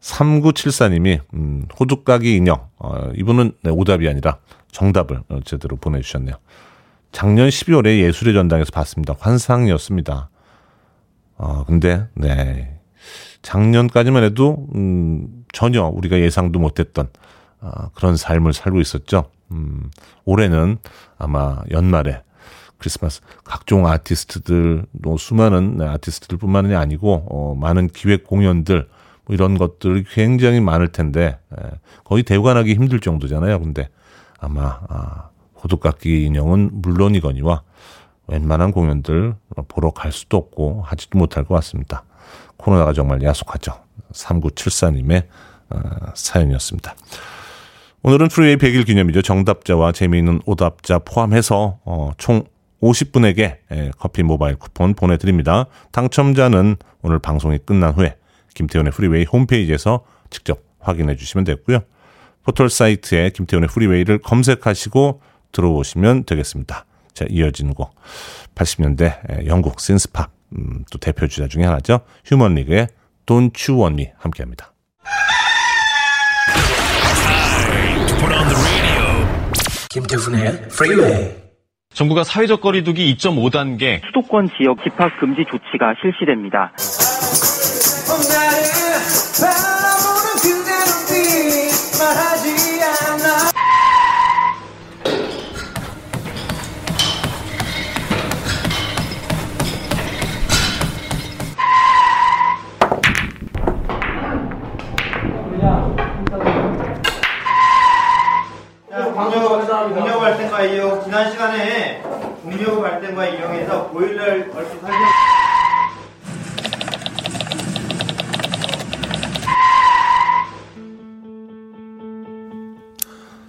[0.00, 2.68] 3974님이, 음, 호두 까기 인형.
[2.78, 4.38] 어, 이분은 네, 오답이 아니라
[4.72, 6.36] 정답을 어, 제대로 보내주셨네요.
[7.12, 9.14] 작년 12월에 예술의 전당에서 봤습니다.
[9.18, 10.30] 환상이었습니다.
[11.38, 12.78] 어, 근데, 네.
[13.42, 17.08] 작년까지만 해도, 음, 전혀 우리가 예상도 못했던,
[17.60, 19.30] 아, 그런 삶을 살고 있었죠.
[19.52, 19.90] 음,
[20.24, 20.78] 올해는
[21.16, 22.22] 아마 연말에
[22.78, 28.88] 크리스마스 각종 아티스트들, 또 수많은 네, 아티스트들 뿐만이 아니고, 어, 많은 기획 공연들,
[29.24, 31.70] 뭐 이런 것들이 굉장히 많을 텐데, 예,
[32.04, 33.60] 거의 대관하기 힘들 정도잖아요.
[33.60, 33.88] 근데
[34.40, 35.28] 아마, 아,
[35.62, 37.62] 호두깎기 인형은 물론이거니와
[38.28, 39.34] 웬만한 공연들
[39.68, 42.04] 보러 갈 수도 없고 하지도 못할 것 같습니다.
[42.56, 43.72] 코로나가 정말 야속하죠.
[44.12, 45.26] 3974님의
[45.70, 45.80] 어,
[46.14, 46.94] 사연이었습니다.
[48.02, 49.22] 오늘은 프리웨이 100일 기념이죠.
[49.22, 52.44] 정답자와 재미있는 오답자 포함해서 어, 총
[52.82, 55.66] 50분에게 예, 커피 모바일 쿠폰 보내드립니다.
[55.90, 58.16] 당첨자는 오늘 방송이 끝난 후에
[58.54, 61.80] 김태훈의 프리웨이 홈페이지에서 직접 확인해 주시면 되고요.
[62.44, 65.20] 포털 사이트에 김태훈의 프리웨이를 검색하시고
[65.52, 66.84] 들어오시면 되겠습니다.
[67.18, 67.96] 자, 이어지는 곡.
[68.54, 72.00] 80년대 예, 영국 신스팝 음, 또 대표 주자 중에 하나죠.
[72.24, 72.86] 휴먼 리그의
[73.26, 74.72] Don't You Want Me 함께 합니다.
[79.90, 81.30] 김태훈의 프리웨이
[81.92, 86.72] 정부가 사회적 거리두기 2.5단계 수도권 지역 집합 금지 조치가 실시됩니다.
[109.18, 112.00] 동력, 동력 발생과 이용 지난 시간에
[112.40, 115.00] 동력 발생과 이용해서 보일러를 얼핏 설명.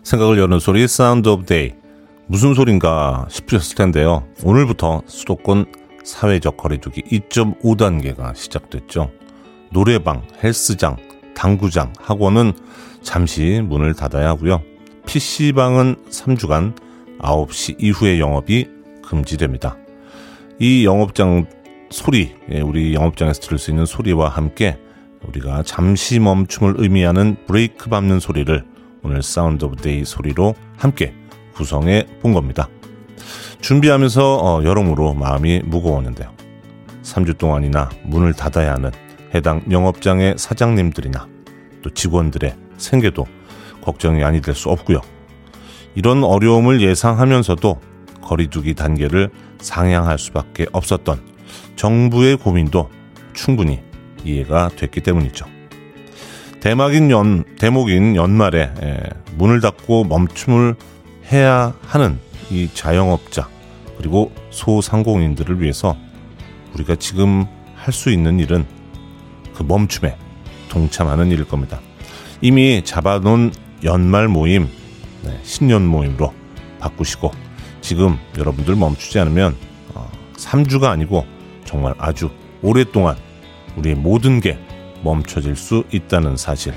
[0.02, 1.74] 생각을 여는 소리 Sound of Day
[2.26, 4.24] 무슨 소린가 싶으셨을 텐데요.
[4.44, 5.72] 오늘부터 수도권
[6.04, 9.12] 사회적 거리두기 2.5단계가 시작됐죠.
[9.72, 10.98] 노래방, 헬스장,
[11.36, 12.54] 당구장, 학원은
[13.04, 14.64] 잠시 문을 닫아야 하고요.
[15.10, 16.76] PC방은 3주간
[17.20, 18.68] 9시 이후의 영업이
[19.04, 19.76] 금지됩니다.
[20.60, 21.48] 이 영업장
[21.90, 24.78] 소리, 예, 우리 영업장에서 들을 수 있는 소리와 함께
[25.28, 28.64] 우리가 잠시 멈춤을 의미하는 브레이크 밟는 소리를
[29.02, 31.16] 오늘 Sound of Day 소리로 함께
[31.56, 32.70] 구성해 본 겁니다.
[33.62, 36.32] 준비하면서 어, 여러모로 마음이 무거웠는데요.
[37.02, 38.92] 3주 동안이나 문을 닫아야 하는
[39.34, 41.28] 해당 영업장의 사장님들이나
[41.82, 43.26] 또 직원들의 생계도
[43.90, 45.02] 걱정이 아니 될 수 없고요.
[45.96, 47.80] 이런 어려움을 예상하면서도
[48.22, 51.20] 거리두기 단계를 상향할 수밖에 없었던
[51.76, 52.90] 정부의 고민도
[53.34, 53.80] 충분히
[54.24, 55.46] 이해가 됐기 때문이죠.
[56.60, 59.00] 대막인 연, 대목인 연말에 에,
[59.38, 60.76] 문을 닫고 멈춤을
[61.32, 62.20] 해야 하는
[62.52, 63.48] 이 자영업자
[63.98, 65.96] 그리고 소상공인들을 위해서
[66.74, 68.66] 우리가 지금 할 수 있는 일은
[69.56, 70.16] 그 멈춤에
[70.70, 71.80] 동참하는 일일 겁니다.
[72.42, 73.52] 이미 잡아놓은
[73.84, 74.70] 연말 모임,
[75.24, 76.34] 네, 신년 모임으로
[76.80, 77.32] 바꾸시고
[77.82, 79.56] 지금 여러분들 멈추지 않으면
[79.94, 81.26] 어, 3주가 아니고
[81.66, 82.30] 정말 아주
[82.62, 83.16] 오랫동안
[83.78, 84.58] 우리의 모든 게
[85.04, 86.74] 멈춰질 수 있다는 사실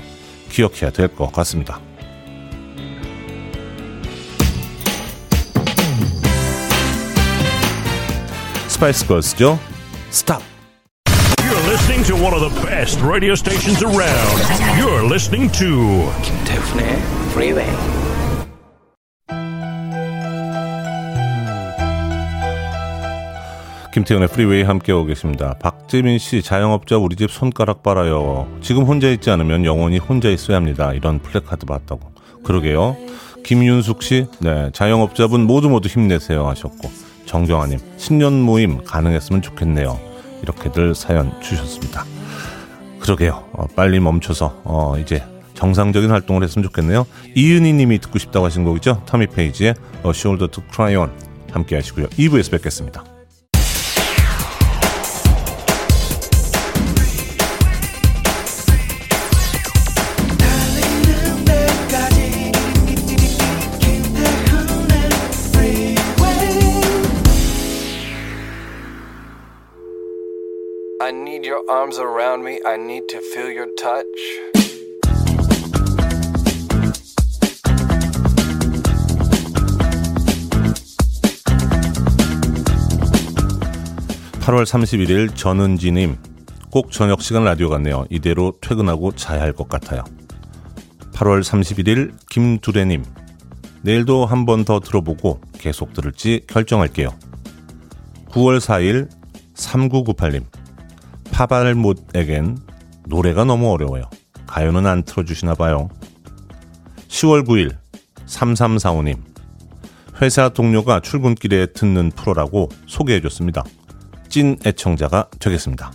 [0.49, 1.79] 기억해야 될 것 같습니다.
[8.67, 9.59] 스파이스 걸스죠?
[10.09, 10.52] Stop!
[11.73, 14.37] Listening to one of the best radio stations around.
[14.77, 16.85] You're listening to 김태훈의
[17.31, 17.67] Freeway.
[23.91, 25.55] 김태훈의 프리웨이 함께하고 계십니다.
[25.59, 28.47] 박재민 씨, 자영업자 우리 집 손가락 빨아요.
[28.61, 30.93] 지금 혼자 있지 않으면 영원히 혼자 있어야 합니다.
[30.93, 32.11] 이런 플래카드 봤다고.
[32.43, 32.95] 그러게요.
[33.43, 36.91] 김윤숙 씨, 네, 자영업자분 모두 모두 힘내세요 하셨고,
[37.25, 40.12] 정경아님, 신년 모임 가능했으면 좋겠네요.
[40.43, 42.05] 이렇게들 사연 주셨습니다.
[42.99, 43.49] 그러게요.
[43.53, 45.23] 어, 빨리 멈춰서, 어, 이제
[45.55, 47.05] 정상적인 활동을 했으면 좋겠네요.
[47.35, 49.03] 이은희 님이 듣고 싶다고 하신 곡이죠.
[49.05, 49.75] 터미 페이지의
[50.05, 51.11] A Shoulder to Cry On
[51.51, 52.07] 함께 하시고요.
[52.07, 53.12] 2부에서 뵙겠습니다.
[71.69, 72.59] Arms around me.
[72.65, 74.07] I need to feel your touch.
[84.41, 86.17] 8월 31일 전은지님
[86.69, 88.05] 꼭 저녁 시간 라디오 같네요.
[88.09, 90.03] 이대로 퇴근하고 자야 할 것 같아요.
[91.13, 93.03] 8월 31일 김두래님
[93.83, 97.09] 내일도 한 번 더 들어보고 계속 들을지 결정할게요.
[98.31, 99.09] 9월 4일
[99.55, 100.43] 3998님
[101.33, 102.59] 파발못에겐
[103.07, 104.03] 노래가 너무 어려워요.
[104.47, 105.89] 가요는 안 틀어주시나 봐요.
[107.07, 107.75] 10월 9일
[108.27, 109.17] 3345님
[110.21, 113.63] 회사 동료가 출근길에 듣는 프로라고 소개해줬습니다.
[114.29, 115.91] 찐 애청자가 되겠습니다.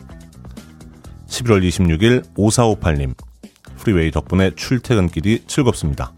[1.29, 3.15] 11월 26일 5458님
[3.77, 6.13] 프리웨이 덕분에 출퇴근길이 즐겁습니다.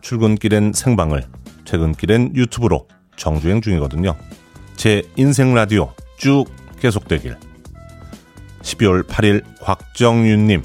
[0.00, 1.24] 출근길엔 생방을
[1.66, 4.16] 퇴근길엔 유튜브로 정주행 중이거든요.
[4.76, 6.46] 제 인생 라디오 쭉
[6.80, 7.36] 계속되길
[8.64, 10.62] 12월 8일 곽정윤님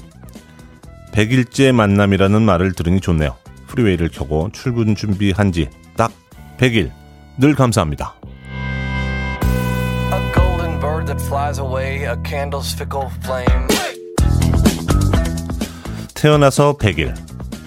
[1.12, 3.36] 100일째 만남이라는 말을 들으니 좋네요.
[3.68, 6.12] 프리웨이를 켜고 출근 준비한 지 딱
[6.58, 6.90] 100일
[7.38, 8.14] 늘 감사합니다.
[10.12, 13.66] A golden bird that flies away, a candle's fickle flame.
[16.14, 17.14] 태어나서 100일,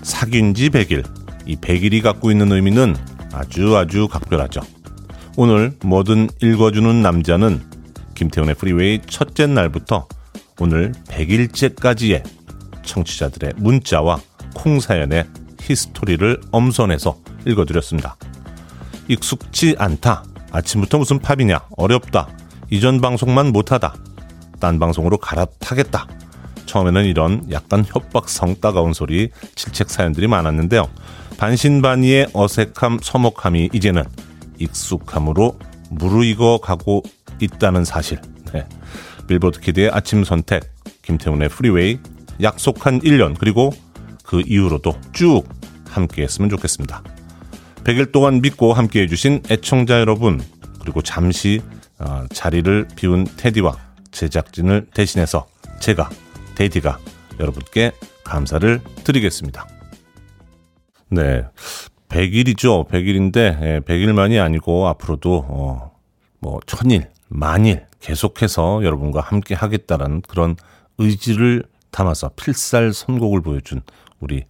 [0.03, 1.05] 사귄 지 100일,
[1.45, 2.95] 이 100일이 갖고 있는 의미는
[3.33, 4.61] 아주 아주 각별하죠.
[5.37, 7.61] 오늘 뭐든 읽어주는 남자는
[8.15, 10.07] 김태훈의 프리웨이 첫째 날부터
[10.59, 12.23] 오늘 100일째까지의
[12.83, 14.19] 청취자들의 문자와
[14.55, 15.25] 콩사연의
[15.59, 18.15] 히스토리를 엄선해서 읽어드렸습니다.
[19.07, 20.23] 익숙지 않다.
[20.51, 21.59] 아침부터 무슨 팝이냐.
[21.77, 22.27] 어렵다.
[22.69, 23.95] 이전 방송만 못하다.
[24.59, 26.07] 딴 방송으로 갈아타겠다.
[26.65, 30.89] 처음에는 이런 약간 협박성 따가운 소리, 질책 사연들이 많았는데요.
[31.37, 34.03] 반신반의의 어색함, 서먹함이 이제는
[34.59, 37.03] 익숙함으로 무르익어 가고
[37.39, 38.19] 있다는 사실.
[38.53, 38.65] 네.
[39.27, 40.63] 빌보드 kid의 아침 선택,
[41.01, 41.99] 김태훈의 프리웨이,
[42.41, 43.71] 약속한 1년, 그리고
[44.23, 45.43] 그 이후로도 쭉
[45.87, 47.03] 함께 했으면 좋겠습니다.
[47.83, 50.41] 100일 동안 믿고 함께 해주신 애청자 여러분,
[50.81, 51.61] 그리고 잠시
[51.99, 53.77] 어, 자리를 비운 테디와
[54.11, 55.47] 제작진을 대신해서
[55.79, 56.09] 제가,
[56.55, 56.99] 테디가
[57.39, 57.91] 여러분께
[58.23, 59.67] 감사를 드리겠습니다.
[61.09, 61.45] 네.
[62.09, 62.87] 100일이죠.
[62.89, 65.91] 100일인데, 100일만이 아니고 앞으로도, 어,
[66.39, 70.57] 뭐, 천일, 만일 계속해서 여러분과 함께 하겠다는 그런
[70.97, 73.81] 의지를 담아서 필살 선곡을 보여준
[74.19, 74.45] 우리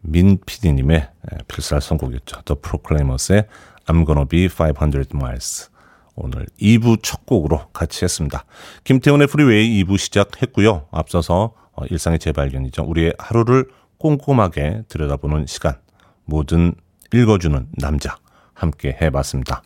[0.00, 1.08] 민 PD님의
[1.48, 2.42] 필살 선곡이었죠.
[2.42, 3.46] The Proclaimers의
[3.86, 5.70] I'm Gonna Be 500 Miles.
[6.14, 8.44] 오늘 2부 첫 곡으로 같이 했습니다.
[8.84, 10.86] 김태훈의 프리웨이 2부 시작했고요.
[10.92, 12.84] 앞서서 어, 일상의 재발견이죠.
[12.84, 15.74] 우리의 하루를 꼼꼼하게 들여다보는 시간.
[16.26, 16.74] 뭐든
[17.12, 18.16] 읽어주는 남자.
[18.52, 19.64] 함께 해봤습니다.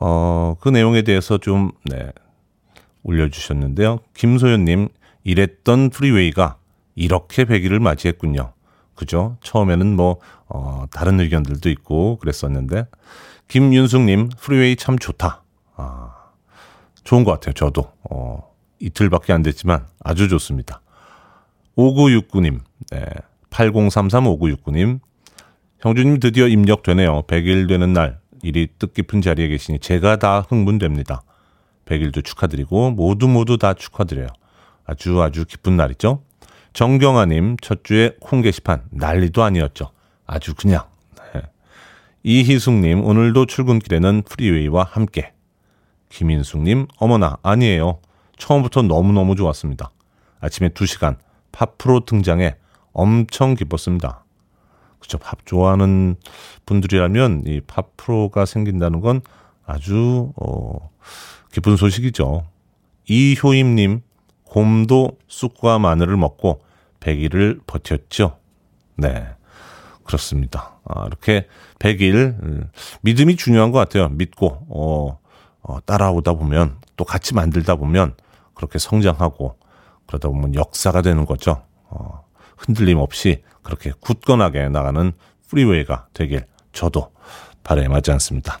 [0.00, 2.10] 어, 그 내용에 대해서 좀, 네,
[3.02, 4.00] 올려주셨는데요.
[4.14, 4.88] 김소연님,
[5.24, 6.56] 이랬던 프리웨이가
[6.94, 8.52] 이렇게 100일을 맞이했군요.
[8.94, 9.36] 그죠?
[9.42, 12.86] 처음에는 뭐, 어, 다른 의견들도 있고 그랬었는데,
[13.48, 15.42] 김윤숙님, 프리웨이 참 좋다.
[15.76, 16.14] 아,
[17.04, 17.54] 좋은 것 같아요.
[17.54, 17.92] 저도.
[18.10, 20.80] 어, 이틀밖에 안 됐지만 아주 좋습니다.
[21.76, 23.04] 5969님, 네,
[23.50, 25.00] 8033-5969님,
[25.80, 27.22] 형주님 드디어 입력되네요.
[27.22, 31.22] 100일 되는 날, 일이 뜻깊은 자리에 계시니 제가 다 흥분됩니다.
[31.88, 34.28] 100일도 축하드리고 모두 모두 다 축하드려요.
[34.84, 36.22] 아주 아주 기쁜 날이죠.
[36.72, 39.90] 정경아님 첫 주에 콩 게시판 난리도 아니었죠.
[40.26, 40.84] 아주 그냥.
[41.34, 41.42] 네.
[42.22, 45.32] 이희숙님 오늘도 출근길에는 프리웨이와 함께.
[46.10, 48.00] 김인숙님 어머나 아니에요.
[48.36, 49.90] 처음부터 너무너무 좋았습니다.
[50.40, 51.16] 아침에 2시간
[51.52, 52.56] 팝프로 등장해
[52.92, 54.24] 엄청 기뻤습니다.
[55.00, 56.16] 그쵸 팝 좋아하는
[56.66, 59.20] 분들이라면 이 팝프로가 생긴다는 건
[59.66, 60.90] 아주 어,
[61.52, 62.46] 기쁜 소식이죠.
[63.06, 64.02] 이효임님
[64.44, 66.62] 곰도 쑥과 마늘을 먹고
[67.00, 68.38] 100일을 버텼죠.
[68.96, 69.26] 네.
[70.04, 70.78] 그렇습니다.
[70.84, 71.46] 아, 이렇게
[71.78, 72.70] 100일, 음,
[73.02, 74.08] 믿음이 중요한 것 같아요.
[74.08, 75.18] 믿고, 어,
[75.60, 78.14] 어, 따라오다 보면, 또 같이 만들다 보면,
[78.54, 79.58] 그렇게 성장하고,
[80.06, 81.62] 그러다 보면 역사가 되는 거죠.
[81.84, 82.24] 어,
[82.56, 85.12] 흔들림 없이 그렇게 굳건하게 나가는
[85.48, 87.12] 프리웨이가 되길 저도
[87.62, 88.60] 바라 마지않습니다.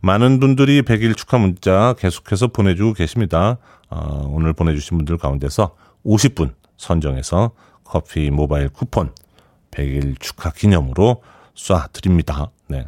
[0.00, 3.58] 많은 분들이 100일 축하 문자 계속해서 보내주고 계십니다.
[3.88, 7.52] 어, 오늘 보내주신 분들 가운데서 50분 선정해서
[7.84, 9.12] 커피 모바일 쿠폰
[9.70, 11.22] 100일 축하 기념으로
[11.54, 12.50] 쏴드립니다.
[12.68, 12.86] 네.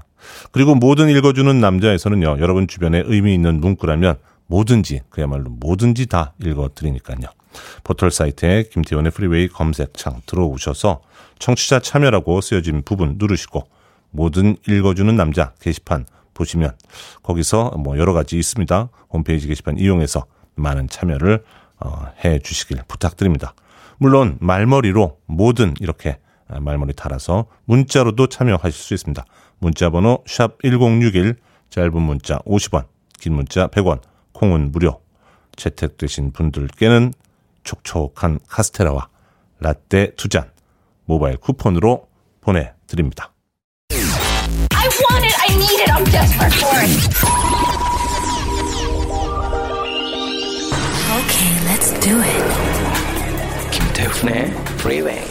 [0.52, 4.16] 그리고 뭐든 읽어주는 남자에서는요, 여러분 주변에 의미 있는 문구라면
[4.46, 7.28] 뭐든지, 그야말로 뭐든지 다 읽어드리니까요.
[7.84, 11.00] 포털 사이트에 김태훈의 프리웨이 검색창 들어오셔서
[11.38, 13.66] 청취자 참여라고 쓰여진 부분 누르시고
[14.10, 16.76] 모든 읽어주는 남자 게시판 보시면
[17.22, 18.88] 거기서 뭐 여러 가지 있습니다.
[19.10, 21.44] 홈페이지 게시판 이용해서 많은 참여를
[21.80, 23.54] 어, 해 주시길 부탁드립니다.
[23.98, 26.18] 물론 말머리로 뭐든 이렇게
[26.48, 29.24] 말머리 달아서 문자로도 참여하실 수 있습니다.
[29.58, 31.36] 문자 번호 샵 1061
[31.70, 32.86] 짧은 문자 50원
[33.18, 34.00] 긴 문자 100원
[34.32, 35.00] 콩은 무료
[35.56, 37.12] 채택되신 분들께는
[37.64, 39.08] 촉촉한 카스테라와
[39.60, 40.50] 라떼 두 잔
[41.04, 42.08] 모바일 쿠폰으로
[42.40, 43.31] 보내드립니다.
[44.92, 45.34] I want it.
[45.40, 45.90] I need it.
[45.90, 46.92] I'm desperate for it.
[51.18, 52.44] Okay, let's do it.
[53.70, 54.50] 김태훈의
[54.80, 55.22] Freeway.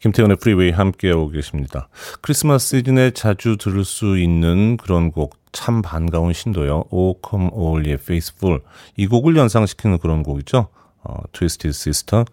[0.00, 1.88] 김태훈의 프리웨이 함께하고 계십니다.
[2.22, 6.86] 크리스마스 시즌에 자주 들을 수 있는 그런 곡, 참 반가운 신도요.
[6.90, 8.60] O Come All Ye Faithful.
[8.96, 10.68] 이 곡을 연상시키는 그런 곡이죠.
[11.04, 12.24] 어, Twisted Sister,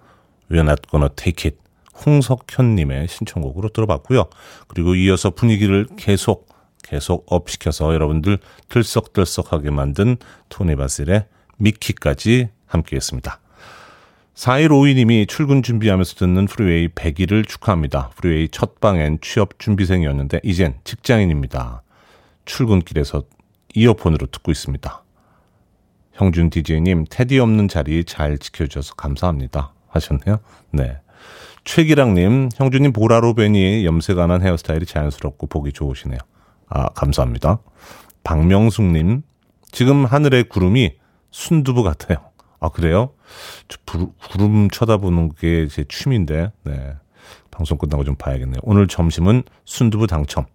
[0.50, 1.67] We're Not Gonna Take It.
[2.06, 4.26] 홍석현님의 신청곡으로 들어봤고요.
[4.68, 6.48] 그리고 이어서 분위기를 계속,
[6.84, 10.18] 계속 업시켜서 여러분들 들썩들썩하게 만든
[10.50, 11.26] 토니 바실의
[11.58, 13.40] Mickey까지 함께했습니다.
[14.36, 18.10] 4152님이 출근 준비하면서 듣는 프리웨이 100일을 축하합니다.
[18.16, 21.82] 프리웨이 첫 방엔 취업 준비생이었는데 이젠 직장인입니다.
[22.46, 23.24] 출근길에서
[23.74, 25.04] 이어폰으로 듣고 있습니다.
[26.14, 29.74] 형준 DJ님, 테디 없는 자리 잘 지켜주셔서 감사합니다.
[29.90, 30.40] 하셨네요.
[30.72, 30.98] 네.
[31.78, 36.18] 최기랑님, 형준님 보라로 뵈니 염색 안 한 헤어스타일이 자연스럽고 보기 좋으시네요.
[36.70, 37.60] 아, 감사합니다.
[38.24, 39.22] 박명숙님,
[39.74, 40.94] 지금 하늘의 구름이
[41.32, 42.20] 순두부 같아요.
[42.62, 43.12] 아, 그래요?
[43.68, 46.94] 저 부- 구름 쳐다보는 게 제 취미인데, 네.
[47.52, 48.62] 방송 끝나고 좀 봐야겠네요.
[48.64, 50.46] 오늘 점심은 순두부 당첨.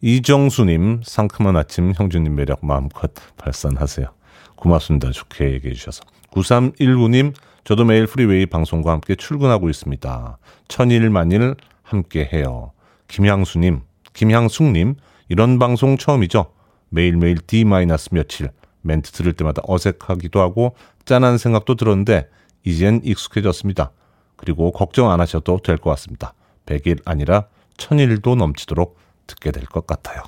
[0.00, 4.08] 이정수님, 상큼한 아침 형준님 매력 마음껏 발산하세요.
[4.56, 5.12] 고맙습니다.
[5.12, 6.02] 좋게 얘기해 주셔서.
[6.32, 7.32] 9319님,
[7.64, 10.38] 저도 매일 프리웨이 방송과 함께 출근하고 있습니다.
[10.68, 12.72] 천일 만일 함께 해요.
[13.08, 13.82] 김향수님,
[14.14, 14.96] 김향숙님,
[15.28, 16.52] 이런 방송 처음이죠?
[16.88, 17.64] 매일매일 D-
[18.10, 18.50] 며칠,
[18.82, 22.28] 멘트 들을 때마다 어색하기도 하고 짠한 생각도 들었는데,
[22.64, 23.92] 이젠 익숙해졌습니다.
[24.36, 26.34] 그리고 걱정 안 하셔도 될 것 같습니다.
[26.66, 27.46] 100일 아니라
[27.76, 30.22] 1000일도 넘치도록 듣게 될 것 같아요.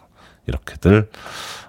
[0.47, 1.11] 이렇게들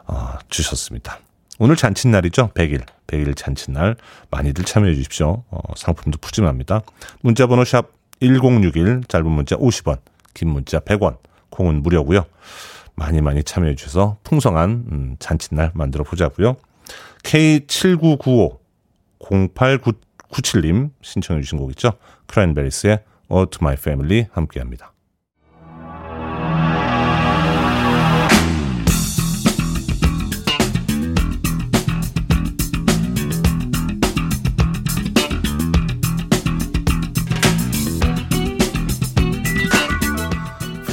[0.08, 1.19] 어, 주셨습니다.
[1.59, 2.49] 오늘 잔칫날이죠.
[2.53, 2.85] 100일.
[3.07, 3.95] 100일 잔칫날
[4.29, 5.43] 많이들 참여해 주십시오.
[5.49, 6.81] 어, 상품도 푸짐합니다.
[7.21, 9.99] 문자 번호 샵 1061, 짧은 문자 50원,
[10.33, 11.17] 긴 문자 100원,
[11.49, 12.25] 콩은 무료고요.
[12.95, 16.55] 많이 많이 참여해 주셔서 풍성한 음, 잔칫날 만들어 보자고요.
[17.23, 18.59] K7995
[19.19, 21.93] 0897님 신청해 주신 곡 있죠.
[22.27, 22.99] 크랜베리스의
[23.31, 24.94] All to My Family 함께합니다.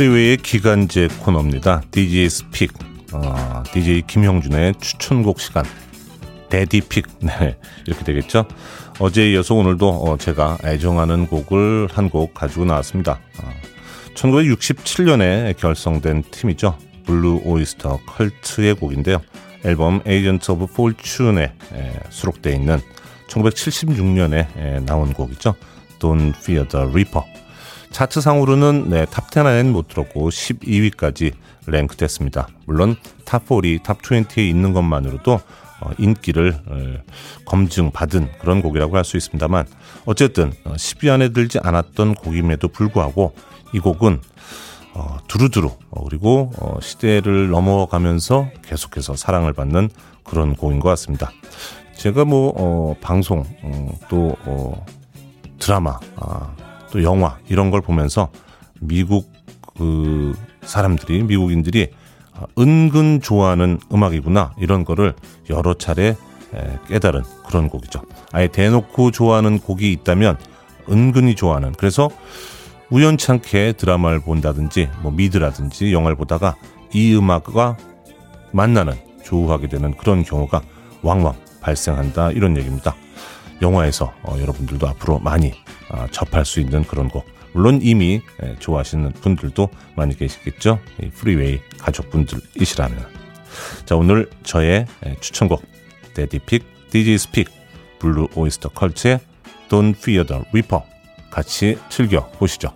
[0.02, 1.82] 프리웨이의 기간제 코너입니다.
[1.92, 2.72] DJ 스픽,
[3.12, 5.64] 어, DJ 김형준의 추천곡 시간.
[6.48, 8.46] DJ Pick, 네, 이렇게 되겠죠.
[8.98, 13.20] 어제에 이어서 오늘도 어, 제가 애정하는 곡을 한 곡 가지고 나왔습니다.
[13.40, 13.48] 어,
[14.16, 16.76] 1967년에 결성된 팀이죠.
[17.06, 19.22] Blue Öyster Cult의 곡인데요.
[19.64, 21.52] 앨범 Agents of Fortune에
[22.10, 22.80] 수록되어 있는
[23.28, 25.54] 1976년에 나온 곡이죠.
[26.00, 27.22] Don't Fear the Reaper.
[27.92, 31.32] 차트상으로는 네, 탑10 안에는 못 들었고 12위까지
[31.66, 32.48] 랭크됐습니다.
[32.66, 35.40] 물론 탑40, 탑20에 있는 것만으로도
[35.80, 36.76] 어, 인기를 어,
[37.44, 39.66] 검증받은 그런 곡이라고 할 수 있습니다만
[40.06, 43.34] 어쨌든 어, 10위 안에 들지 않았던 곡임에도 불구하고
[43.72, 44.20] 이 곡은
[44.94, 49.90] 어, 두루두루 어, 그리고 어, 시대를 넘어가면서 계속해서 사랑을 받는
[50.24, 51.30] 그런 곡인 것 같습니다.
[51.96, 54.84] 제가 뭐 어, 방송 어, 또 어,
[55.58, 56.54] 드라마 아,
[56.92, 58.30] 또 영화 이런 걸 보면서
[58.80, 59.32] 미국
[59.76, 61.88] 그 사람들이 미국인들이
[62.34, 65.14] 아, 은근 좋아하는 음악이구나 이런 거를
[65.50, 66.08] 여러 차례
[66.54, 68.02] 에, 깨달은 그런 곡이죠.
[68.30, 70.36] 아예 대놓고 좋아하는 곡이 있다면
[70.90, 72.10] 은근히 좋아하는 그래서
[72.90, 76.56] 우연찮게 드라마를 본다든지 뭐 미드라든지 영화를 보다가
[76.92, 77.78] 이 음악과
[78.52, 80.60] 만나는 조우하게 되는 그런 경우가
[81.02, 82.94] 왕왕 발생한다 이런 얘기입니다.
[83.62, 85.54] 영화에서 어, 여러분들도 앞으로 많이
[85.88, 87.24] 아, 접할 수 있는 그런 곡.
[87.54, 90.78] 물론 이미 에, 좋아하시는 분들도 많이 계시겠죠.
[91.02, 93.06] 이 프리웨이 가족분들이시라면.
[93.84, 95.62] 자 오늘 저의 에, 추천곡
[96.14, 97.48] DJ Pick DJ's Pick
[97.98, 99.20] Blue Öyster Cult의
[99.68, 100.82] Don't Fear the Reaper
[101.30, 102.72] 같이 즐겨 보시죠.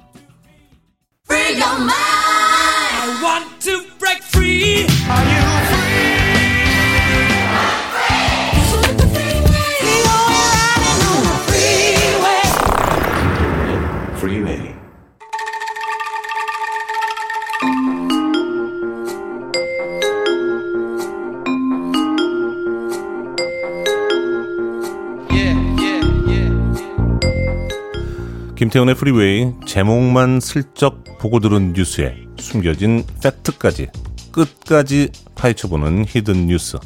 [28.66, 33.90] 김태훈의 프리웨이 제목만 슬쩍 보고 들은 뉴스에 숨겨진 팩트까지
[34.32, 36.76] 끝까지 파헤쳐보는 Hidden 뉴스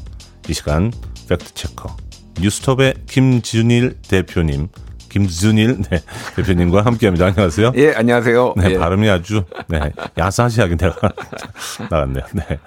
[0.51, 0.93] 이 시간
[1.27, 1.97] 팩트체커
[2.39, 4.69] 뉴스톱의 김준일 대표님
[5.09, 6.01] 김준일 네,
[6.37, 7.27] 대표님과 함께합니다.
[7.27, 7.73] 안녕하세요.
[7.77, 8.55] 예, 안녕하세요.
[8.59, 8.79] 네, 예.
[8.79, 9.81] 발음이 아주 네,
[10.19, 11.13] 야사시하게 내가
[11.91, 12.25] 나갔네요.
[12.35, 12.59] 네.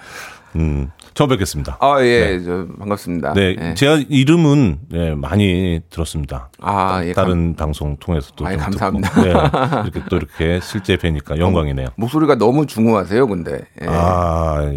[0.55, 1.77] 음, 처음 뵙겠습니다.
[1.79, 2.43] 아, 예, 네.
[2.43, 3.33] 저 반갑습니다.
[3.33, 3.73] 네, 예.
[3.75, 6.49] 제가 이름은 네, 많이 들었습니다.
[6.59, 9.21] 아, 예, 다른 방송 통해서도 좀 감사합니다.
[9.21, 11.87] 네, 이렇게 또 이렇게 실제 뵈니까 영광이네요.
[11.95, 13.61] 목소리가 너무 중후하세요, 근데.
[13.81, 13.87] 예.
[13.87, 14.71] 아,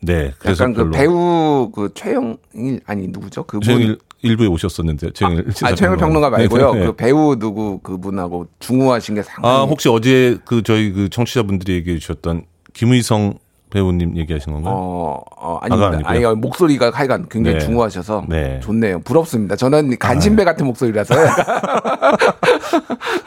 [0.00, 0.32] 네.
[0.38, 3.42] 그래서 약간 그 별로 배우 그 최영일 아니 누구죠?
[3.44, 6.74] 그분 최영일 일부에 오셨었는데 최영일 아, 최영일 평론가 말고요.
[6.74, 6.86] 네, 네.
[6.86, 11.98] 그 배우 누구 그분하고 중후하신 게 상당히 아, 혹시 어제 그 저희 그 청취자분들이 얘기해
[11.98, 13.38] 주셨던 김의성
[13.70, 14.74] 배우님 얘기하신 건가요?
[14.74, 16.00] 어, 어 아닙니다.
[16.08, 17.64] 아니 어, 목소리가 하여간 굉장히 네.
[17.64, 18.60] 중후하셔서 네.
[18.60, 19.00] 좋네요.
[19.00, 19.56] 부럽습니다.
[19.56, 21.14] 저는 간신배 같은 목소리라서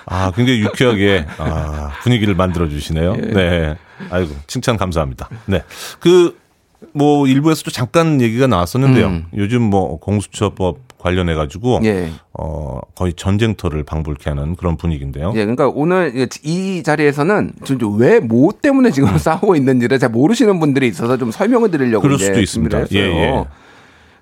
[0.06, 3.16] 아, 굉장히 유쾌하게 아, 분위기를 만들어 주시네요.
[3.18, 3.22] 예.
[3.22, 3.78] 네.
[4.10, 5.30] 아이고, 칭찬 감사합니다.
[5.46, 5.64] 네.
[6.00, 6.38] 그,
[6.94, 9.08] 뭐, 일부에서도 잠깐 얘기가 나왔었는데요.
[9.08, 9.28] 음.
[9.36, 12.10] 요즘 뭐, 공수처법 관련해 가지고, 예.
[12.34, 15.32] 어, 거의 전쟁터를 방불케 하는 그런 분위기인데요.
[15.36, 17.54] 예, 그러니까 오늘 이 자리에서는
[18.00, 22.10] 왜뭐 때문에 지금 싸우고 있는지를 잘 모르시는 분들이 있어서 좀 설명을 드리려고 음.
[22.10, 22.86] 그럴 수도 있습니다.
[22.94, 23.46] 예, 예.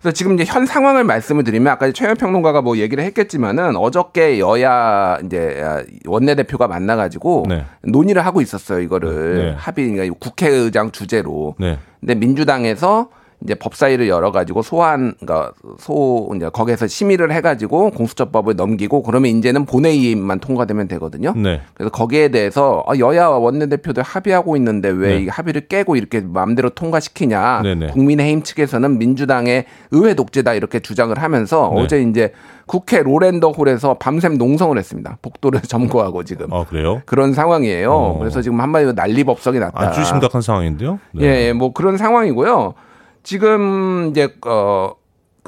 [0.02, 5.18] 그래서 지금 이제 현 상황을 말씀을 드리면 아까 최현 평론가가 뭐 얘기를 했겠지만은 어저께 여야
[5.26, 5.62] 이제
[6.06, 7.66] 원내대표가 만나가지고 네.
[7.84, 8.80] 논의를 하고 있었어요.
[8.80, 9.56] 이거를 네.
[9.58, 11.56] 합의 그러니까 국회의장 주제로.
[11.60, 11.78] 네.
[12.00, 13.10] 근데 민주당에서
[13.42, 20.40] 이제 법사위를 열어가지고 소환, 그러니까 소 이제 거기에서 심의를 해가지고 공수처법을 넘기고 그러면 이제는 본회의만
[20.40, 21.34] 통과되면 되거든요.
[21.36, 21.62] 네.
[21.74, 25.24] 그래서 거기에 대해서 아, 여야 원내대표들 합의하고 있는데 왜 네.
[25.24, 27.62] 이 합의를 깨고 이렇게 마음대로 통과시키냐.
[27.64, 27.88] 네네.
[27.88, 31.82] 국민의힘 측에서는 민주당의 의회 독재다 이렇게 주장을 하면서 네.
[31.82, 32.34] 어제 이제
[32.66, 35.18] 국회 로텐더 홀에서 밤샘 농성을 했습니다.
[35.22, 36.52] 복도를 점거하고 지금.
[36.54, 37.02] 아, 그래요?
[37.06, 37.92] 그런 상황이에요.
[37.92, 38.20] 어.
[38.20, 39.80] 그래서 지금 한마디로 난리법석이 났다.
[39.80, 41.00] 아주 심각한 상황인데요.
[41.14, 41.24] 네.
[41.26, 42.74] 예, 예, 뭐 그런 상황이고요.
[43.24, 45.00] 지금 이제 어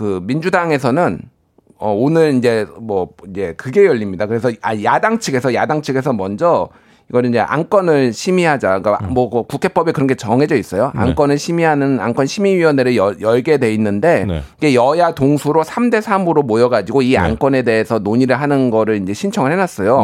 [0.01, 1.19] 그 민주당에서는
[1.77, 4.25] 어 오늘 이제 뭐 이제 그게 열립니다.
[4.25, 6.69] 그래서 아 야당 측에서 야당 측에서 먼저
[7.09, 8.79] 이거는 이제 안건을 심의하자.
[8.79, 10.91] 그러니까 뭐그 국회법에 그런 게 정해져 있어요.
[10.95, 10.99] 음.
[10.99, 11.01] 네.
[11.01, 14.41] 안건을 심의하는 안건 심의위원회를 열, 열게 돼 있는데 네.
[14.57, 20.03] 이게 여야 동수로 3대 3으로 모여가지고 이 안건에 대해서 논의를 하는 거를 이제 신청을 해놨어요.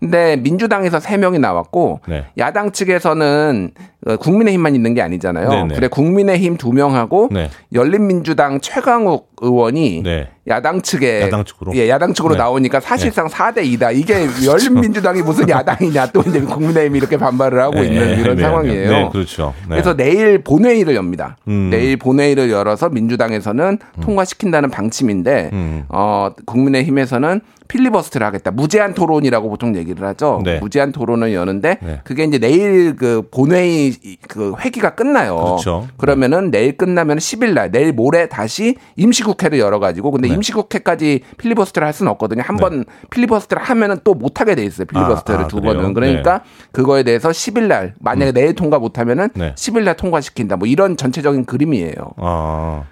[0.00, 0.08] 네.
[0.08, 2.24] 근데 민주당에서 세명이 나왔고 네.
[2.38, 3.70] 야당 측에서는
[4.06, 5.48] 어, 국민의힘만 있는 게 아니잖아요.
[5.48, 5.74] 네네.
[5.74, 7.50] 그래 국민의힘 두 명하고 네.
[7.72, 10.28] 열린민주당 최강욱 의원이 네.
[10.48, 11.74] 야당 측에 야당 측으로?
[11.74, 12.38] 예, 야당 측으로 네.
[12.38, 13.94] 나오니까 사실상 4대 2다.
[13.94, 18.90] 이게 열린민주당이 무슨 야당이냐 또 이제 국민의힘이 이렇게 반발을 하고 네, 있는 이런 네, 상황이에요.
[18.90, 19.54] 네, 그렇죠.
[19.62, 19.76] 네.
[19.76, 21.36] 그래서 내일 본회의를 엽니다.
[21.48, 21.68] 음.
[21.70, 25.84] 내일 본회의를 열어서 민주당에서는 통과시킨다는 방침인데 음.
[25.88, 28.50] 어, 국민의힘에서는 필리버스터를 하겠다.
[28.50, 30.40] 무제한 토론이라고 보통 얘기를 하죠.
[30.44, 30.58] 네.
[30.58, 32.00] 무제한 토론을 여는데 네.
[32.02, 33.94] 그게 이제 내일 그 본회의
[34.26, 35.36] 그 회기가 끝나요.
[35.36, 35.86] 그렇죠.
[35.98, 40.34] 그러면은 내일 끝나면 10일 날 내일 모레 다시 임시국회를 열어 가지고 근데 네.
[40.38, 42.42] 임시국회까지 필리버스터를 할 수는 없거든요.
[42.44, 44.84] 한 번 필리버스터를 하면은 또 못 하게 돼 있어요.
[44.86, 45.74] 필리버스터를 아, 아, 두 그래요?
[45.74, 45.94] 번은.
[45.94, 49.54] 그러니까 그거에 대해서 10일 날 만약에 내일 통과 못 하면은 네.
[49.54, 50.56] 10일 날 통과시킨다.
[50.56, 51.94] 뭐 이런 전체적인 그림이에요.
[52.16, 52.82] 아.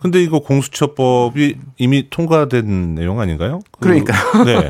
[0.00, 3.60] 근데 이거 공수처법이 이미 통과된 내용 아닌가요?
[3.72, 4.44] 그- 그러니까요.
[4.44, 4.68] 네.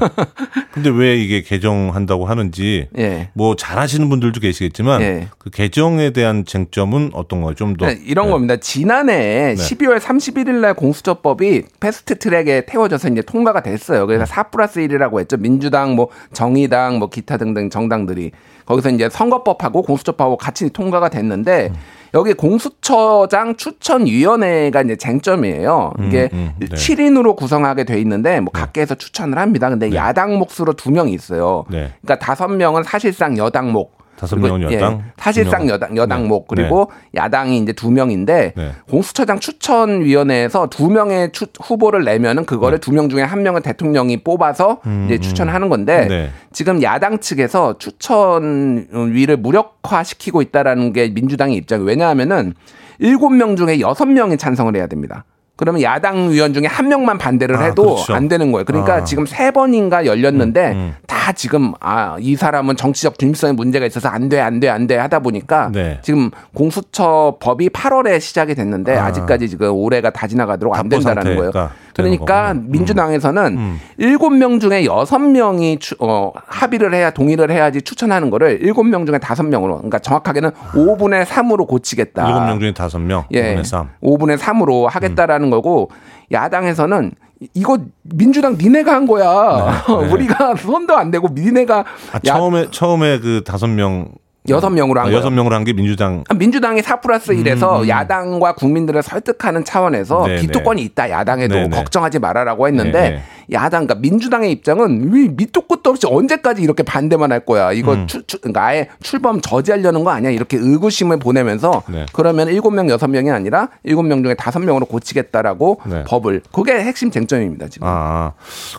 [0.73, 3.29] 근데 왜 이게 개정한다고 하는지 예.
[3.35, 5.29] 뭐 잘하시는 분들도 계시겠지만 예.
[5.39, 7.55] 그 개정에 대한 쟁점은 어떤 거예요?
[7.55, 7.87] 좀 더.
[7.87, 8.57] 네, 이런 겁니다.
[8.57, 14.07] 지난해 12월 31일 날 공수처법이 패스트 트랙에 태워져서 이제 통과가 됐어요.
[14.07, 15.37] 그래서 4 플러스 1이라고 했죠.
[15.37, 18.31] 민주당, 뭐 정의당, 뭐 기타 등등 정당들이
[18.67, 21.73] 거기서 이제 선거법하고 공수처법하고 같이 통과가 됐는데
[22.15, 25.95] 여기 공수처장 추천위원회가 이제 쟁점이에요.
[26.07, 26.77] 이게 음, 음, 네.
[26.77, 29.71] 7인으로 구성하게 돼 있는데 뭐 각계에서 추천을 합니다.
[29.71, 31.65] 근데 야당 몫으로 두 명이 있어요.
[31.71, 31.93] 네.
[32.03, 34.02] 그러니까 다섯 명은 사실상 여당 목.
[34.23, 36.29] 다섯 명은 예, 여당, 사실상 두 명은- 여당 여당 네.
[36.29, 38.71] 목 그리고 야당이 이제 두 명인데 네.
[38.89, 44.81] 공수처장 추천위원회에서 두 명의 추- 후보를 내면은 그거를 두 명 중에 한 명은 대통령이 뽑아서
[45.07, 46.31] 이제 추천하는 건데 네.
[46.53, 52.55] 지금 야당 측에서 추천위를 무력화시키고 있다라는 게 민주당의 입장이 왜냐하면은
[53.01, 55.25] 일곱 명 중에 여섯 명이 찬성을 해야 됩니다.
[55.55, 58.15] 그러면 야당 위원 중에 한 명만 반대를 아, 해도 그렇죠.
[58.15, 58.65] 안 되는 거예요.
[58.65, 59.05] 그러니까 아.
[59.05, 64.29] 지금 세 번인가 열렸는데 음, 다 지금 아 이 사람은 정치적 중립성에 문제가 있어서 안
[64.29, 65.99] 돼 안 돼 안 돼 하다 보니까 네.
[66.03, 69.07] 지금 공수처 법이 8월에 시작이 됐는데 아.
[69.07, 69.13] 아.
[69.13, 71.51] 직까지 지금 올해가 다 지나가도록 안 된다라는 거예요.
[71.95, 72.61] 그러니까 거군요.
[72.67, 72.71] 음.
[72.71, 78.85] 민주당에서는 일곱 명 중에 여섯 명이 추- 어, 합의를 해야 동의를 해야지 추천하는 거를 일곱
[78.85, 82.27] 명 중에 다섯 명으로 그러니까 정확하게는 5분의 3으로 고치겠다.
[82.29, 83.55] 일곱 명 중에 다섯 명, 예.
[83.57, 83.89] 5분의 3.
[84.03, 85.91] 5분의 3으로 하겠다라는 거고
[86.33, 89.83] 야당에서는 이- 이거 민주당 니네가 한 거야.
[89.87, 90.13] 네, 네.
[90.13, 94.09] 우리가 손도 안 대고 니네가 아, 야- 처음에 처음에 그 다섯 명
[94.49, 95.19] 여섯 명으로 한 아, 거예요.
[95.19, 100.29] 여섯 명으로 한 게 민주당 아, 민주당이 4 플러스 1에서 야당과 국민들을 설득하는 차원에서 음,
[100.29, 101.11] 네, 비토권이 있다.
[101.11, 101.77] 야당에도 네, 네.
[101.77, 103.23] 걱정하지 말아라고 했는데 네,
[103.53, 107.71] 야당 그러니까 민주당의 입장은 왜 밑도 끝도 없이 언제까지 이렇게 반대만 할 거야.
[107.73, 108.09] 이거 음.
[108.09, 110.31] 추, 추, 그러니까 아예 출범 저지하려는 거 아니야.
[110.31, 112.07] 이렇게 의구심을 보내면서 네.
[112.13, 116.03] 그러면 7명 6명이 아니라 7명 중에 5명으로 고치겠다라고 네.
[116.05, 117.87] 법을 그게 핵심 쟁점입니다, 지금.
[117.89, 118.33] 아,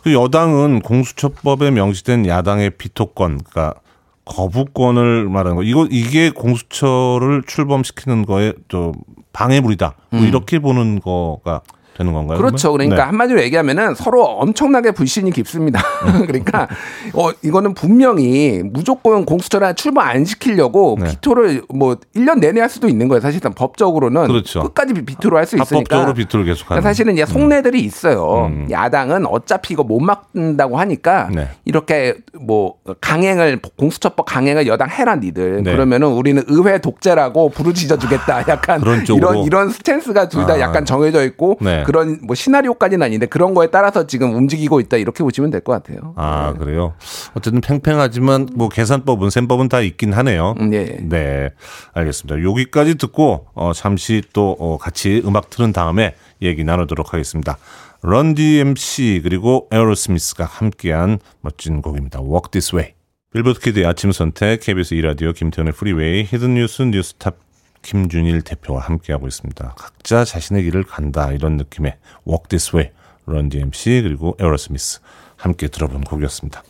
[0.03, 3.79] 그 여당은 공수처법에 명시된 야당의 비토권, 그러니까
[4.25, 5.63] 거부권을 말하는 거.
[5.63, 8.93] 이거 이게 공수처를 출범시키는 거에 또
[9.33, 9.95] 방해물이다.
[10.11, 11.61] 뭐 이렇게 보는 거가
[11.97, 12.37] 되는 건가요?
[12.37, 12.41] 음.
[12.41, 12.71] 그렇죠.
[12.71, 12.89] 그러면?
[12.89, 13.07] 그러니까 네.
[13.09, 15.81] 한마디로 얘기하면은 서로 엄청나게 불신이 깊습니다.
[16.27, 16.67] 그러니까
[17.13, 21.09] 어 이거는 분명히 무조건 공수처를 출범 안 시키려고 네.
[21.11, 23.21] 비토를 뭐 1년 내내 할 수도 있는 거예요.
[23.21, 24.61] 사실상 법적으로는 그렇죠.
[24.63, 25.95] 끝까지 비- 비토를 할 수 있으니까.
[25.97, 26.81] 합법적으로 비토를 계속하는.
[26.81, 28.45] 그러니까 사실은 이제 속내들이 있어요.
[28.47, 28.67] 음.
[28.71, 31.49] 야당은 어차피 이거 못 막는다고 하니까 네.
[31.65, 35.63] 이렇게 뭐 강행을 공수처법 강행을 여당 해라 니들.
[35.63, 35.71] 네.
[35.73, 38.43] 그러면은 우리는 의회 독재라고 부르짖어 주겠다.
[38.47, 39.31] 약간 그런 쪽으로.
[39.33, 40.59] 이런 이런 스탠스가 둘다 아.
[40.59, 41.85] 약간 정해져 있고 네.
[41.85, 46.13] 그런 뭐 시나리오까지는 아닌데 그런 거에 따라서 지금 움직이고 있다 이렇게 보시면 될 것 같아요.
[46.17, 46.93] 아, 그래요.
[47.35, 50.55] 어쨌든 팽팽하지만 뭐 계산법은 셈법은 다 있긴 하네요.
[50.59, 50.97] 음, 예.
[51.01, 51.49] 네.
[51.93, 52.43] 알겠습니다.
[52.43, 57.57] 여기까지 듣고 어 잠시 또 어, 같이 음악 들은 다음에 얘기 나누도록 하겠습니다.
[58.01, 62.19] Run DMC 그리고 에어로스미스가 함께한 멋진 곡입니다.
[62.19, 62.93] Walk This Way.
[63.31, 67.35] 빌보드 키드의 아침 선택 KBS 2라디오 김태훈의 프리웨이 Hidden 뉴스 뉴스톱
[67.83, 69.75] 김준일 대표와 함께하고 있습니다.
[69.77, 71.95] 각자 자신의 길을 간다 이런 느낌의
[72.27, 72.91] Walk This Way,
[73.27, 75.01] Run DMC 그리고 에어로스미스
[75.35, 76.63] 함께 들어본 곡이었습니다.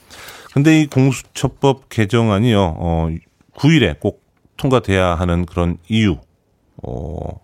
[0.54, 3.10] 근데 이 공수처법 개정안이요, 어,
[3.56, 4.24] 9일에 꼭
[4.58, 6.18] 통과돼야 하는 그런 이유,
[6.84, 7.40] 어,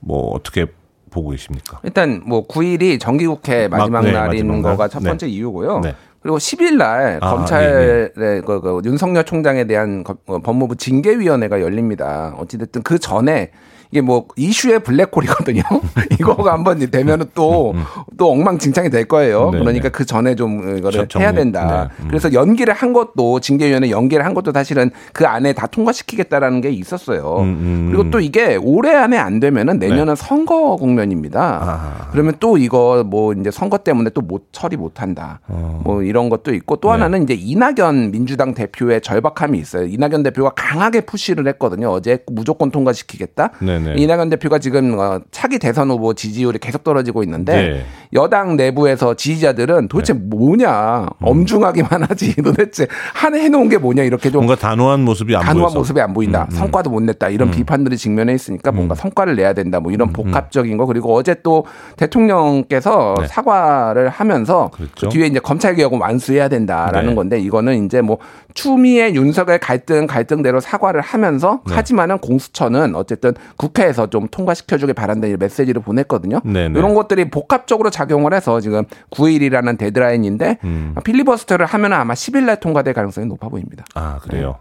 [0.00, 0.66] 뭐 어떻게
[1.10, 1.80] 보고 계십니까?
[1.82, 4.62] 일단 뭐 9일이 정기국회 마지막 네, 날인 마지막 날.
[4.72, 5.32] 거가 첫 번째 네.
[5.32, 5.80] 이유고요.
[5.80, 5.94] 네.
[6.22, 12.34] 그리고 10일 날 아, 검찰의 그, 그 윤석열 총장에 대한 거- 어, 법무부 징계위원회가 열립니다.
[12.38, 13.52] 어찌됐든 그 전에
[13.90, 15.62] 이게 뭐 이슈의 블랙홀이거든요.
[16.20, 17.74] 이거가 한번 되면은 또,
[18.16, 19.46] 또 엉망진창이 될 거예요.
[19.48, 19.88] 음, 네, 그러니까 네.
[19.90, 21.88] 그 전에 좀 이거를 정- 해야 된다.
[21.90, 22.08] 네, 음.
[22.08, 27.38] 그래서 연기를 한 것도 징계위원회 연기를 한 것도 사실은 그 안에 다 통과시키겠다라는 게 있었어요.
[27.40, 27.88] 음, 음.
[27.92, 31.40] 그리고 또 이게 올해 안에 안 되면은 내년은 선거 국면입니다.
[31.62, 32.08] 아.
[32.12, 35.40] 그러면 또 이거 뭐 이제 선거 때문에 또 못 처리 못 한다.
[35.48, 35.80] 어.
[35.82, 36.92] 뭐 이런 것도 있고 또 네.
[36.92, 39.86] 하나는 이제 이낙연 민주당 대표의 절박함이 있어요.
[39.86, 41.88] 이낙연 대표가 강하게 푸시를 했거든요.
[41.90, 43.50] 어제 무조건 통과시키겠다.
[43.62, 43.94] 네 네.
[43.96, 47.86] 이낙연 대표가 지금 어, 차기 대선 후보 지지율이 계속 떨어지고 있는데 네.
[48.12, 51.26] 여당 내부에서 지지자들은 도대체 뭐냐 음.
[51.26, 55.78] 엄중하기만 하지 도대체 한 해놓은 게 뭐냐 이렇게 좀 뭔가 단호한 모습이 안 단호한 보여서.
[55.78, 56.42] 모습이 안 보인다.
[56.42, 56.56] 음, 음.
[56.56, 57.28] 성과도 못 냈다.
[57.28, 59.80] 이런 비판들이 직면해 있으니까 뭔가 성과를 내야 된다.
[59.80, 61.64] 뭐 이런 복합적인 거 그리고 어제 또
[61.96, 63.26] 대통령께서 네.
[63.26, 64.70] 사과를 하면서.
[64.72, 67.14] 그 뒤에 이제 검찰 개혁은 완수해야 된다라는 네.
[67.14, 68.18] 건데 이거는 이제 뭐
[68.54, 71.74] 추미애 윤석열 갈등 갈등대로 사과를 하면서 네.
[71.74, 76.40] 하지만은 공수처는 어쨌든 국회에서 좀 통과시켜 주길 바란다 이 메시지를 보냈거든요.
[76.44, 76.78] 네, 네.
[76.78, 80.94] 이런 것들이 복합적으로 작용을 해서 지금 9일이라는 데드라인인데 음.
[81.04, 83.84] 필리버스터를 하면 아마 10일 날 통과될 가능성이 높아 보입니다.
[83.94, 84.58] 아, 그래요.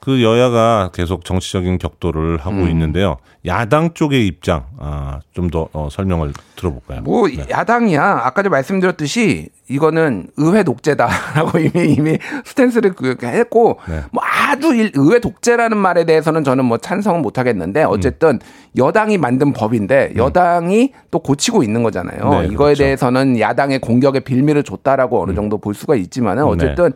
[0.00, 2.68] 그 여야가 계속 정치적인 격돌을 하고 음.
[2.68, 3.18] 있는데요.
[3.46, 7.02] 야당 쪽의 입장 아, 좀더 어, 설명을 들어볼까요?
[7.02, 7.44] 뭐 네.
[7.50, 14.02] 야당이야 아까 전 말씀드렸듯이 이거는 의회 독재다라고 이미 이미 스탠스를 그- 했고 네.
[14.12, 18.38] 뭐 아주 일- 의회 독재라는 말에 대해서는 저는 뭐 찬성은 못 하겠는데 어쨌든
[18.76, 22.30] 여당이 만든 법인데 여당이 또 고치고 있는 거잖아요.
[22.42, 22.84] 네, 이거에 그렇죠.
[22.84, 26.92] 대해서는 야당의 공격의 빌미를 줬다라고 어느 정도 볼 수가 있지만은 어쨌든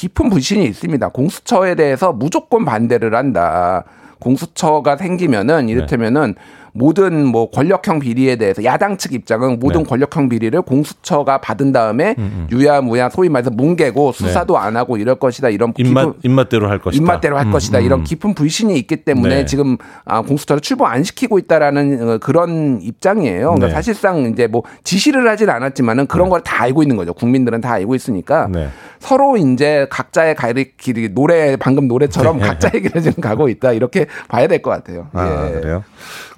[0.00, 1.08] 깊은 불신이 있습니다.
[1.10, 3.84] 공수처에 대해서 무조건 반대를 한다.
[4.18, 6.36] 공수처가 생기면은 이를테면은
[6.72, 9.88] 모든 뭐 권력형 비리에 대해서 야당 측 입장은 모든 네.
[9.88, 12.14] 권력형 비리를 공수처가 받은 다음에
[12.50, 15.82] 유야무야 소위 말해서 뭉개고 수사도 안 하고 이럴 것이다 이런 네.
[15.82, 17.02] 입맛 기분- 입맛대로 할 것이다.
[17.02, 17.84] 입맛대로 할 음, 것이다 음.
[17.84, 19.44] 이런 깊은 불신이 있기 때문에 네.
[19.44, 23.40] 지금 아, 공수처를 출범 안 시키고 있다라는 어, 그런 입장이에요.
[23.54, 23.72] 그러니까 네.
[23.72, 27.12] 사실상 이제 뭐 지시를 하진 않았지만은 그런 걸 다 알고 있는 거죠.
[27.12, 28.68] 국민들은 다 알고 있으니까 네.
[28.98, 32.46] 서로 이제 각자의 가리 길이 노래 방금 노래처럼 네.
[32.46, 35.08] 각자의 길을 지금 가고 있다 이렇게 봐야 될 것 같아요.
[35.12, 35.52] 아, 예.
[35.60, 35.84] 그래요?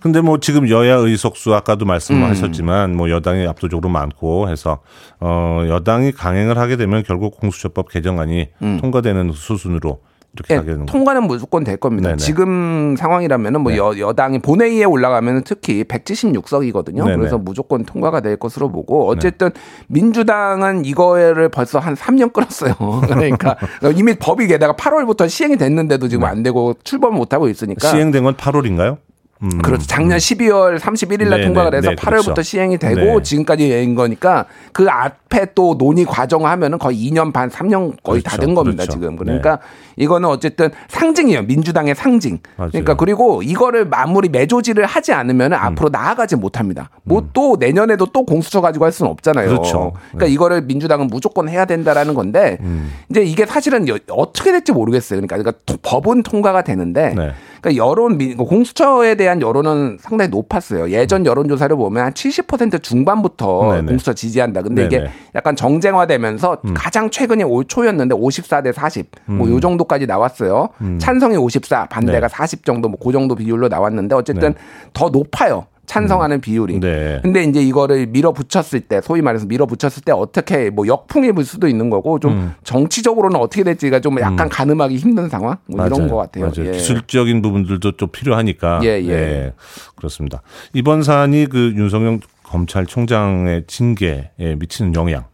[0.02, 1.88] 근데 뭐 지금 여야 의석수 아까도 음.
[1.88, 4.80] 말씀하셨지만 뭐 여당이 압도적으로 많고 해서
[5.20, 8.48] 어 여당이 강행을 하게 되면 결국 공수처법 개정안이
[8.80, 10.00] 통과되는 수순으로
[10.34, 10.86] 이렇게 예, 가게 되는.
[10.86, 12.08] 통과는 무조건 될 겁니다.
[12.08, 12.16] 네네.
[12.16, 13.78] 지금 상황이라면은 뭐 네.
[13.78, 17.04] 여, 여당이 본회의에 올라가면 특히 176석이거든요.
[17.04, 17.16] 네네.
[17.16, 19.50] 그래서 무조건 통과가 될 것으로 보고 어쨌든
[19.88, 22.74] 민주당은 이거를 벌써 한 3년 끌었어요.
[23.06, 23.56] 그러니까
[23.94, 27.90] 이미 법이 게다가 8월부터 시행이 됐는데도 지금 안 되고 출범을 못 하고 있으니까 네.
[27.90, 28.96] 시행된 건 8월인가요?
[29.42, 29.58] 음.
[29.62, 29.86] 그렇죠.
[29.86, 32.42] 작년 12월 31일 날 네, 통과가 네, 돼서 네, 8월부터 그렇죠.
[32.42, 33.22] 시행이 되고 네.
[33.22, 38.32] 지금까지 인 거니까 그 앞에 또 논의 과정 하면은 거의 2년 반, 3년 거의 다
[38.32, 38.46] 그렇죠.
[38.46, 38.92] 된 겁니다, 그렇죠.
[38.92, 39.16] 지금.
[39.16, 39.58] 그러니까
[39.96, 41.42] 이거는 어쨌든 상징이에요.
[41.42, 42.38] 민주당의 상징.
[42.56, 42.70] 맞아요.
[42.70, 46.90] 그러니까 그리고 이거를 마무리 매조지를 하지 않으면 은 앞으로 나아가지 못합니다.
[47.04, 49.48] 뭐또 내년에도 또 공수처 가지고 할 수는 없잖아요.
[49.48, 49.56] 음.
[49.56, 49.92] 그렇죠.
[50.12, 52.92] 그러니까 이거를 민주당은 무조건 해야 된다라는 건데 음.
[53.10, 55.20] 이제 이게 사실은 여- 어떻게 될지 모르겠어요.
[55.20, 57.30] 그러니까, 그러니까 토- 법은 통과가 되는데 네.
[57.60, 60.90] 그러니까 여론 민- 공수처에 대한 여론은 상당히 높았어요.
[60.90, 63.70] 예전 여론조사를 보면 한 70% 중반부터 음.
[63.76, 63.86] 네네.
[63.88, 64.62] 공수처 지지한다.
[64.62, 65.08] 근데 이게 네네.
[65.08, 65.12] 음.
[65.34, 69.10] 약간 정쟁화되면서 가장 최근이 올 초였는데 54 대 40.
[69.26, 70.68] 뭐요 정도까지 나왔어요.
[70.98, 72.28] 찬성이 54, 반대가 음.
[72.28, 72.36] 네.
[72.36, 74.54] 40 정도 뭐 그 정도 비율로 나왔는데 어쨌든
[74.92, 75.66] 더 높아요.
[75.86, 76.80] 찬성하는 비율이.
[76.80, 77.20] 네.
[77.22, 81.90] 근데 이제 이거를 밀어붙였을 때, 소위 말해서 밀어붙였을 때 어떻게 뭐 역풍이 불 수도 있는
[81.90, 82.54] 거고 좀 음.
[82.64, 85.56] 정치적으로는 어떻게 될지가 좀 약간 가늠하기 힘든 상황?
[85.66, 86.10] 뭐 이런 맞아요.
[86.12, 86.46] 것 같아요.
[86.46, 86.68] 맞아요.
[86.68, 86.72] 예.
[86.72, 88.80] 기술적인 부분들도 좀 필요하니까.
[88.84, 89.52] 예, 예.
[89.96, 90.42] 그렇습니다.
[90.72, 95.24] 이번 사안이 그 윤석열 검찰총장의 징계에 미치는 영향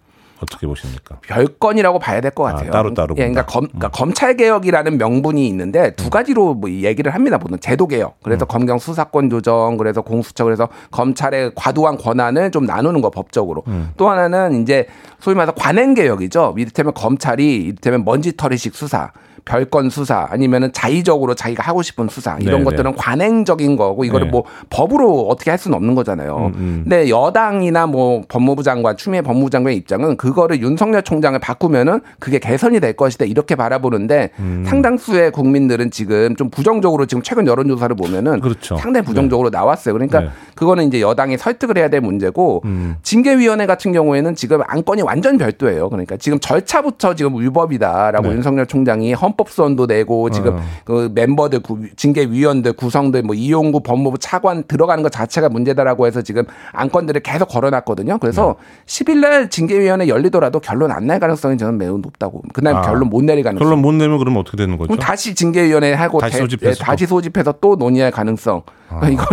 [0.40, 1.16] 어떻게 보십니까?
[1.22, 2.70] 별건이라고 봐야 될 것 같아요.
[2.70, 3.46] 따로 따로 예, 그러니까.
[3.46, 7.38] 검, 그러니까 검찰 개혁이라는 명분이 있는데 두 가지로 뭐 얘기를 합니다.
[7.38, 8.18] 보는 제도 개혁.
[8.22, 13.64] 그래서 검경 수사권 조정, 그래서 공수처, 그래서 검찰의 과도한 권한을 좀 나누는 거 법적으로.
[13.96, 14.86] 또 하나는 이제
[15.20, 16.54] 소위 말해서 관행 개혁이죠.
[16.56, 19.10] 이를테면 검찰이 이를테면 먼지털이식 수사.
[19.48, 22.64] 별건 수사 아니면은 자의적으로 자기가 하고 싶은 수사 이런 네네.
[22.64, 24.30] 것들은 관행적인 거고 이거를 네.
[24.30, 26.52] 음, 뭐 법으로 어떻게 할 수는 없는 거잖아요.
[26.54, 32.80] 근데 여당이나 뭐 법무부 장관, 추미애 법무부 장관의 입장은 그거를 윤석열 총장을 바꾸면은 그게 개선이
[32.80, 34.64] 될 것이다 이렇게 바라보는데 음.
[34.66, 38.76] 상당수의 국민들은 지금 좀 부정적으로 지금 최근 여론조사를 보면은 그렇죠.
[38.76, 39.94] 상당히 부정적으로 나왔어요.
[39.94, 40.28] 그러니까 네.
[40.54, 42.96] 그거는 이제 여당이 설득을 해야 될 문제고 음.
[43.02, 45.88] 징계위원회 같은 경우에는 지금 안건이 완전 별도예요.
[45.88, 48.34] 그러니까 지금 절차부터 지금 위법이다라고 네.
[48.34, 50.60] 윤석열 총장이 헌 법소원도 내고 지금 어.
[50.84, 56.42] 그 멤버들 구- 징계위원들 구성들 뭐 이용구 법무부 차관 들어가는 것 자체가 문제다라고 해서 지금
[56.72, 58.18] 안건들을 계속 걸어놨거든요.
[58.18, 59.04] 그래서 네.
[59.04, 62.42] 10일 날 징계위원회 열리더라도 결론 안 날 가능성이 저는 매우 높다고.
[62.52, 62.82] 그날 아.
[62.82, 63.64] 결론 못 내릴 가능성.
[63.64, 64.88] 결론 못 내면 그러면 어떻게 되는 거죠?
[64.88, 68.62] 그럼 다시 징계위원회 하고 다시 대- 소집해서 예, 다시 소집해서 또 논의할 가능성.
[69.12, 69.26] 이거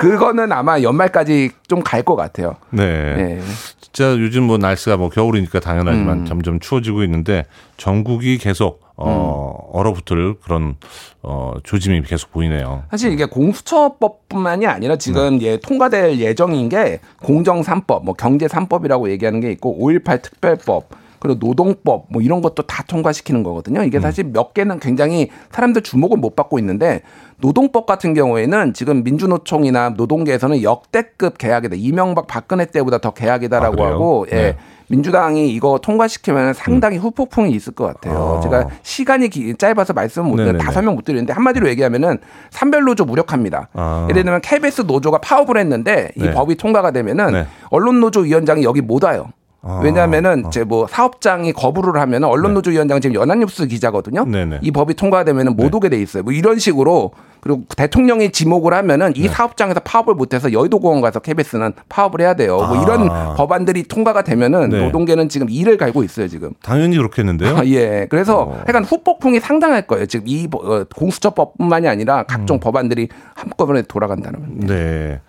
[0.00, 2.56] 그거는 아마 연말까지 좀 갈 것 같아요.
[2.70, 2.82] 네.
[2.84, 3.40] 예.
[3.80, 6.24] 진짜 요즘 뭐 날씨가 뭐 겨울이니까 당연하지만 음.
[6.26, 7.44] 점점 추워지고 있는데
[7.76, 9.78] 전국이 계속 어 음.
[9.78, 10.76] 얼어붙을 그런
[11.22, 12.84] 어 조짐이 계속 보이네요.
[12.90, 15.46] 사실 이게 공수처법뿐만이 아니라 지금 네.
[15.46, 20.88] 예, 통과될 예정인 게 공정 3법, 뭐 경제 3법이라고 얘기하는 게 있고 5.18 특별법
[21.24, 23.80] 그리고 노동법 뭐 이런 것도 다 통과시키는 거거든요.
[23.80, 23.86] 음.
[23.86, 27.00] 이게 사실 몇 개는 굉장히 사람들 주목을 못 받고 있는데
[27.38, 31.76] 노동법 같은 경우에는 지금 민주노총이나 노동계에서는 역대급 계약이다.
[31.78, 33.88] 이명박 박근혜 때보다 더 계약이다라고 아?
[33.88, 34.36] 하고 예.
[34.36, 34.56] 네.
[34.88, 38.36] 민주당이 이거 통과시키면 상당히 후폭풍이 있을 것 같아요.
[38.36, 38.40] 아.
[38.42, 40.62] 제가 시간이 기- 짧아서 말씀을 못 드리는데.
[40.62, 42.18] 다 설명 못 드리는데 한마디로 얘기하면은
[42.50, 43.70] 산별 노조 무력합니다.
[43.72, 44.06] 아.
[44.10, 46.34] 예를 들면 KBS 노조가 파업을 했는데 이 네.
[46.34, 47.46] 법이 통과가 되면은 네.
[47.70, 49.28] 언론 노조 위원장이 여기 못 와요.
[49.66, 50.48] 아, 왜냐하면은 아.
[50.48, 54.24] 이제 뭐 사업장이 거부를 하면은 언론노조위원장 지금 연합뉴스 기자거든요.
[54.24, 54.58] 네네.
[54.62, 56.22] 이 법이 통과되면은 못 오게 돼 있어요.
[56.22, 59.20] 뭐 이런 식으로 그리고 대통령이 지목을 하면은 네.
[59.20, 62.56] 이 사업장에서 파업을 못해서 여의도공원 가서 KBS는 파업을 해야 돼요.
[62.56, 63.34] 뭐 이런 아.
[63.36, 64.84] 법안들이 통과가 되면은 네.
[64.86, 66.52] 노동계는 지금 이를 갈고 있어요 지금.
[66.62, 67.56] 당연히 그렇겠는데요.
[67.58, 68.06] 아, 예.
[68.08, 68.62] 그래서 어.
[68.66, 70.06] 약간 후폭풍이 상당할 거예요.
[70.06, 72.24] 지금 이 법- 어, 공수처법뿐만이 아니라 음.
[72.26, 74.60] 각종 법안들이 한꺼번에 돌아간다는.
[74.60, 75.20] 네.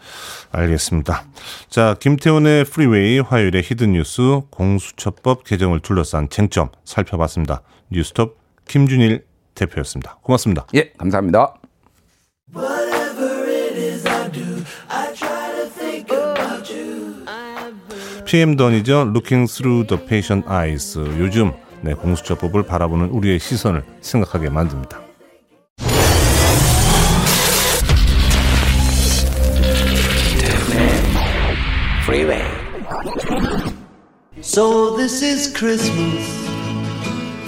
[0.56, 1.24] 알겠습니다.
[1.70, 7.62] 자, 김태훈의 프리웨이 화요일의 Hidden 뉴스 공수처법 개정을 둘러싼 쟁점 살펴봤습니다.
[7.92, 8.38] 뉴스톱
[8.68, 10.18] 김준일 대표였습니다.
[10.22, 10.66] 고맙습니다.
[10.76, 11.56] 예, 감사합니다.
[18.26, 19.12] PM 던이죠.
[19.14, 20.98] Looking through the patient eyes.
[20.98, 25.05] 요즘 네, 공수처법을 바라보는 우리의 시선을 생각하게 만듭니다.
[32.06, 32.44] Freeway.
[34.40, 36.46] So this is Christmas.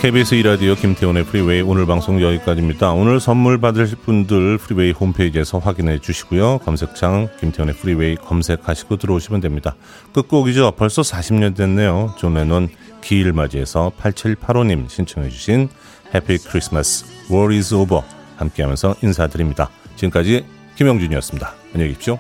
[0.01, 2.91] KBS 이라디오 김태훈의 프리웨이 오늘 방송 여기까지입니다.
[2.93, 6.57] 오늘 선물 받으실 분들 프리웨이 홈페이지에서 확인해 주시고요.
[6.59, 9.75] 검색창 김태훈의 프리웨이 검색하시고 들어오시면 됩니다.
[10.13, 10.71] 끝곡이죠.
[10.71, 12.15] 벌써 40년 됐네요.
[12.17, 12.69] 존 레논
[13.01, 15.69] 기일 맞이해서 8785님 신청해 주신
[16.15, 18.03] Happy Christmas War is over
[18.37, 19.69] 함께하면서 인사드립니다.
[19.97, 20.45] 지금까지
[20.77, 21.53] 김영준이었습니다.
[21.75, 22.17] 안녕히 계십시오.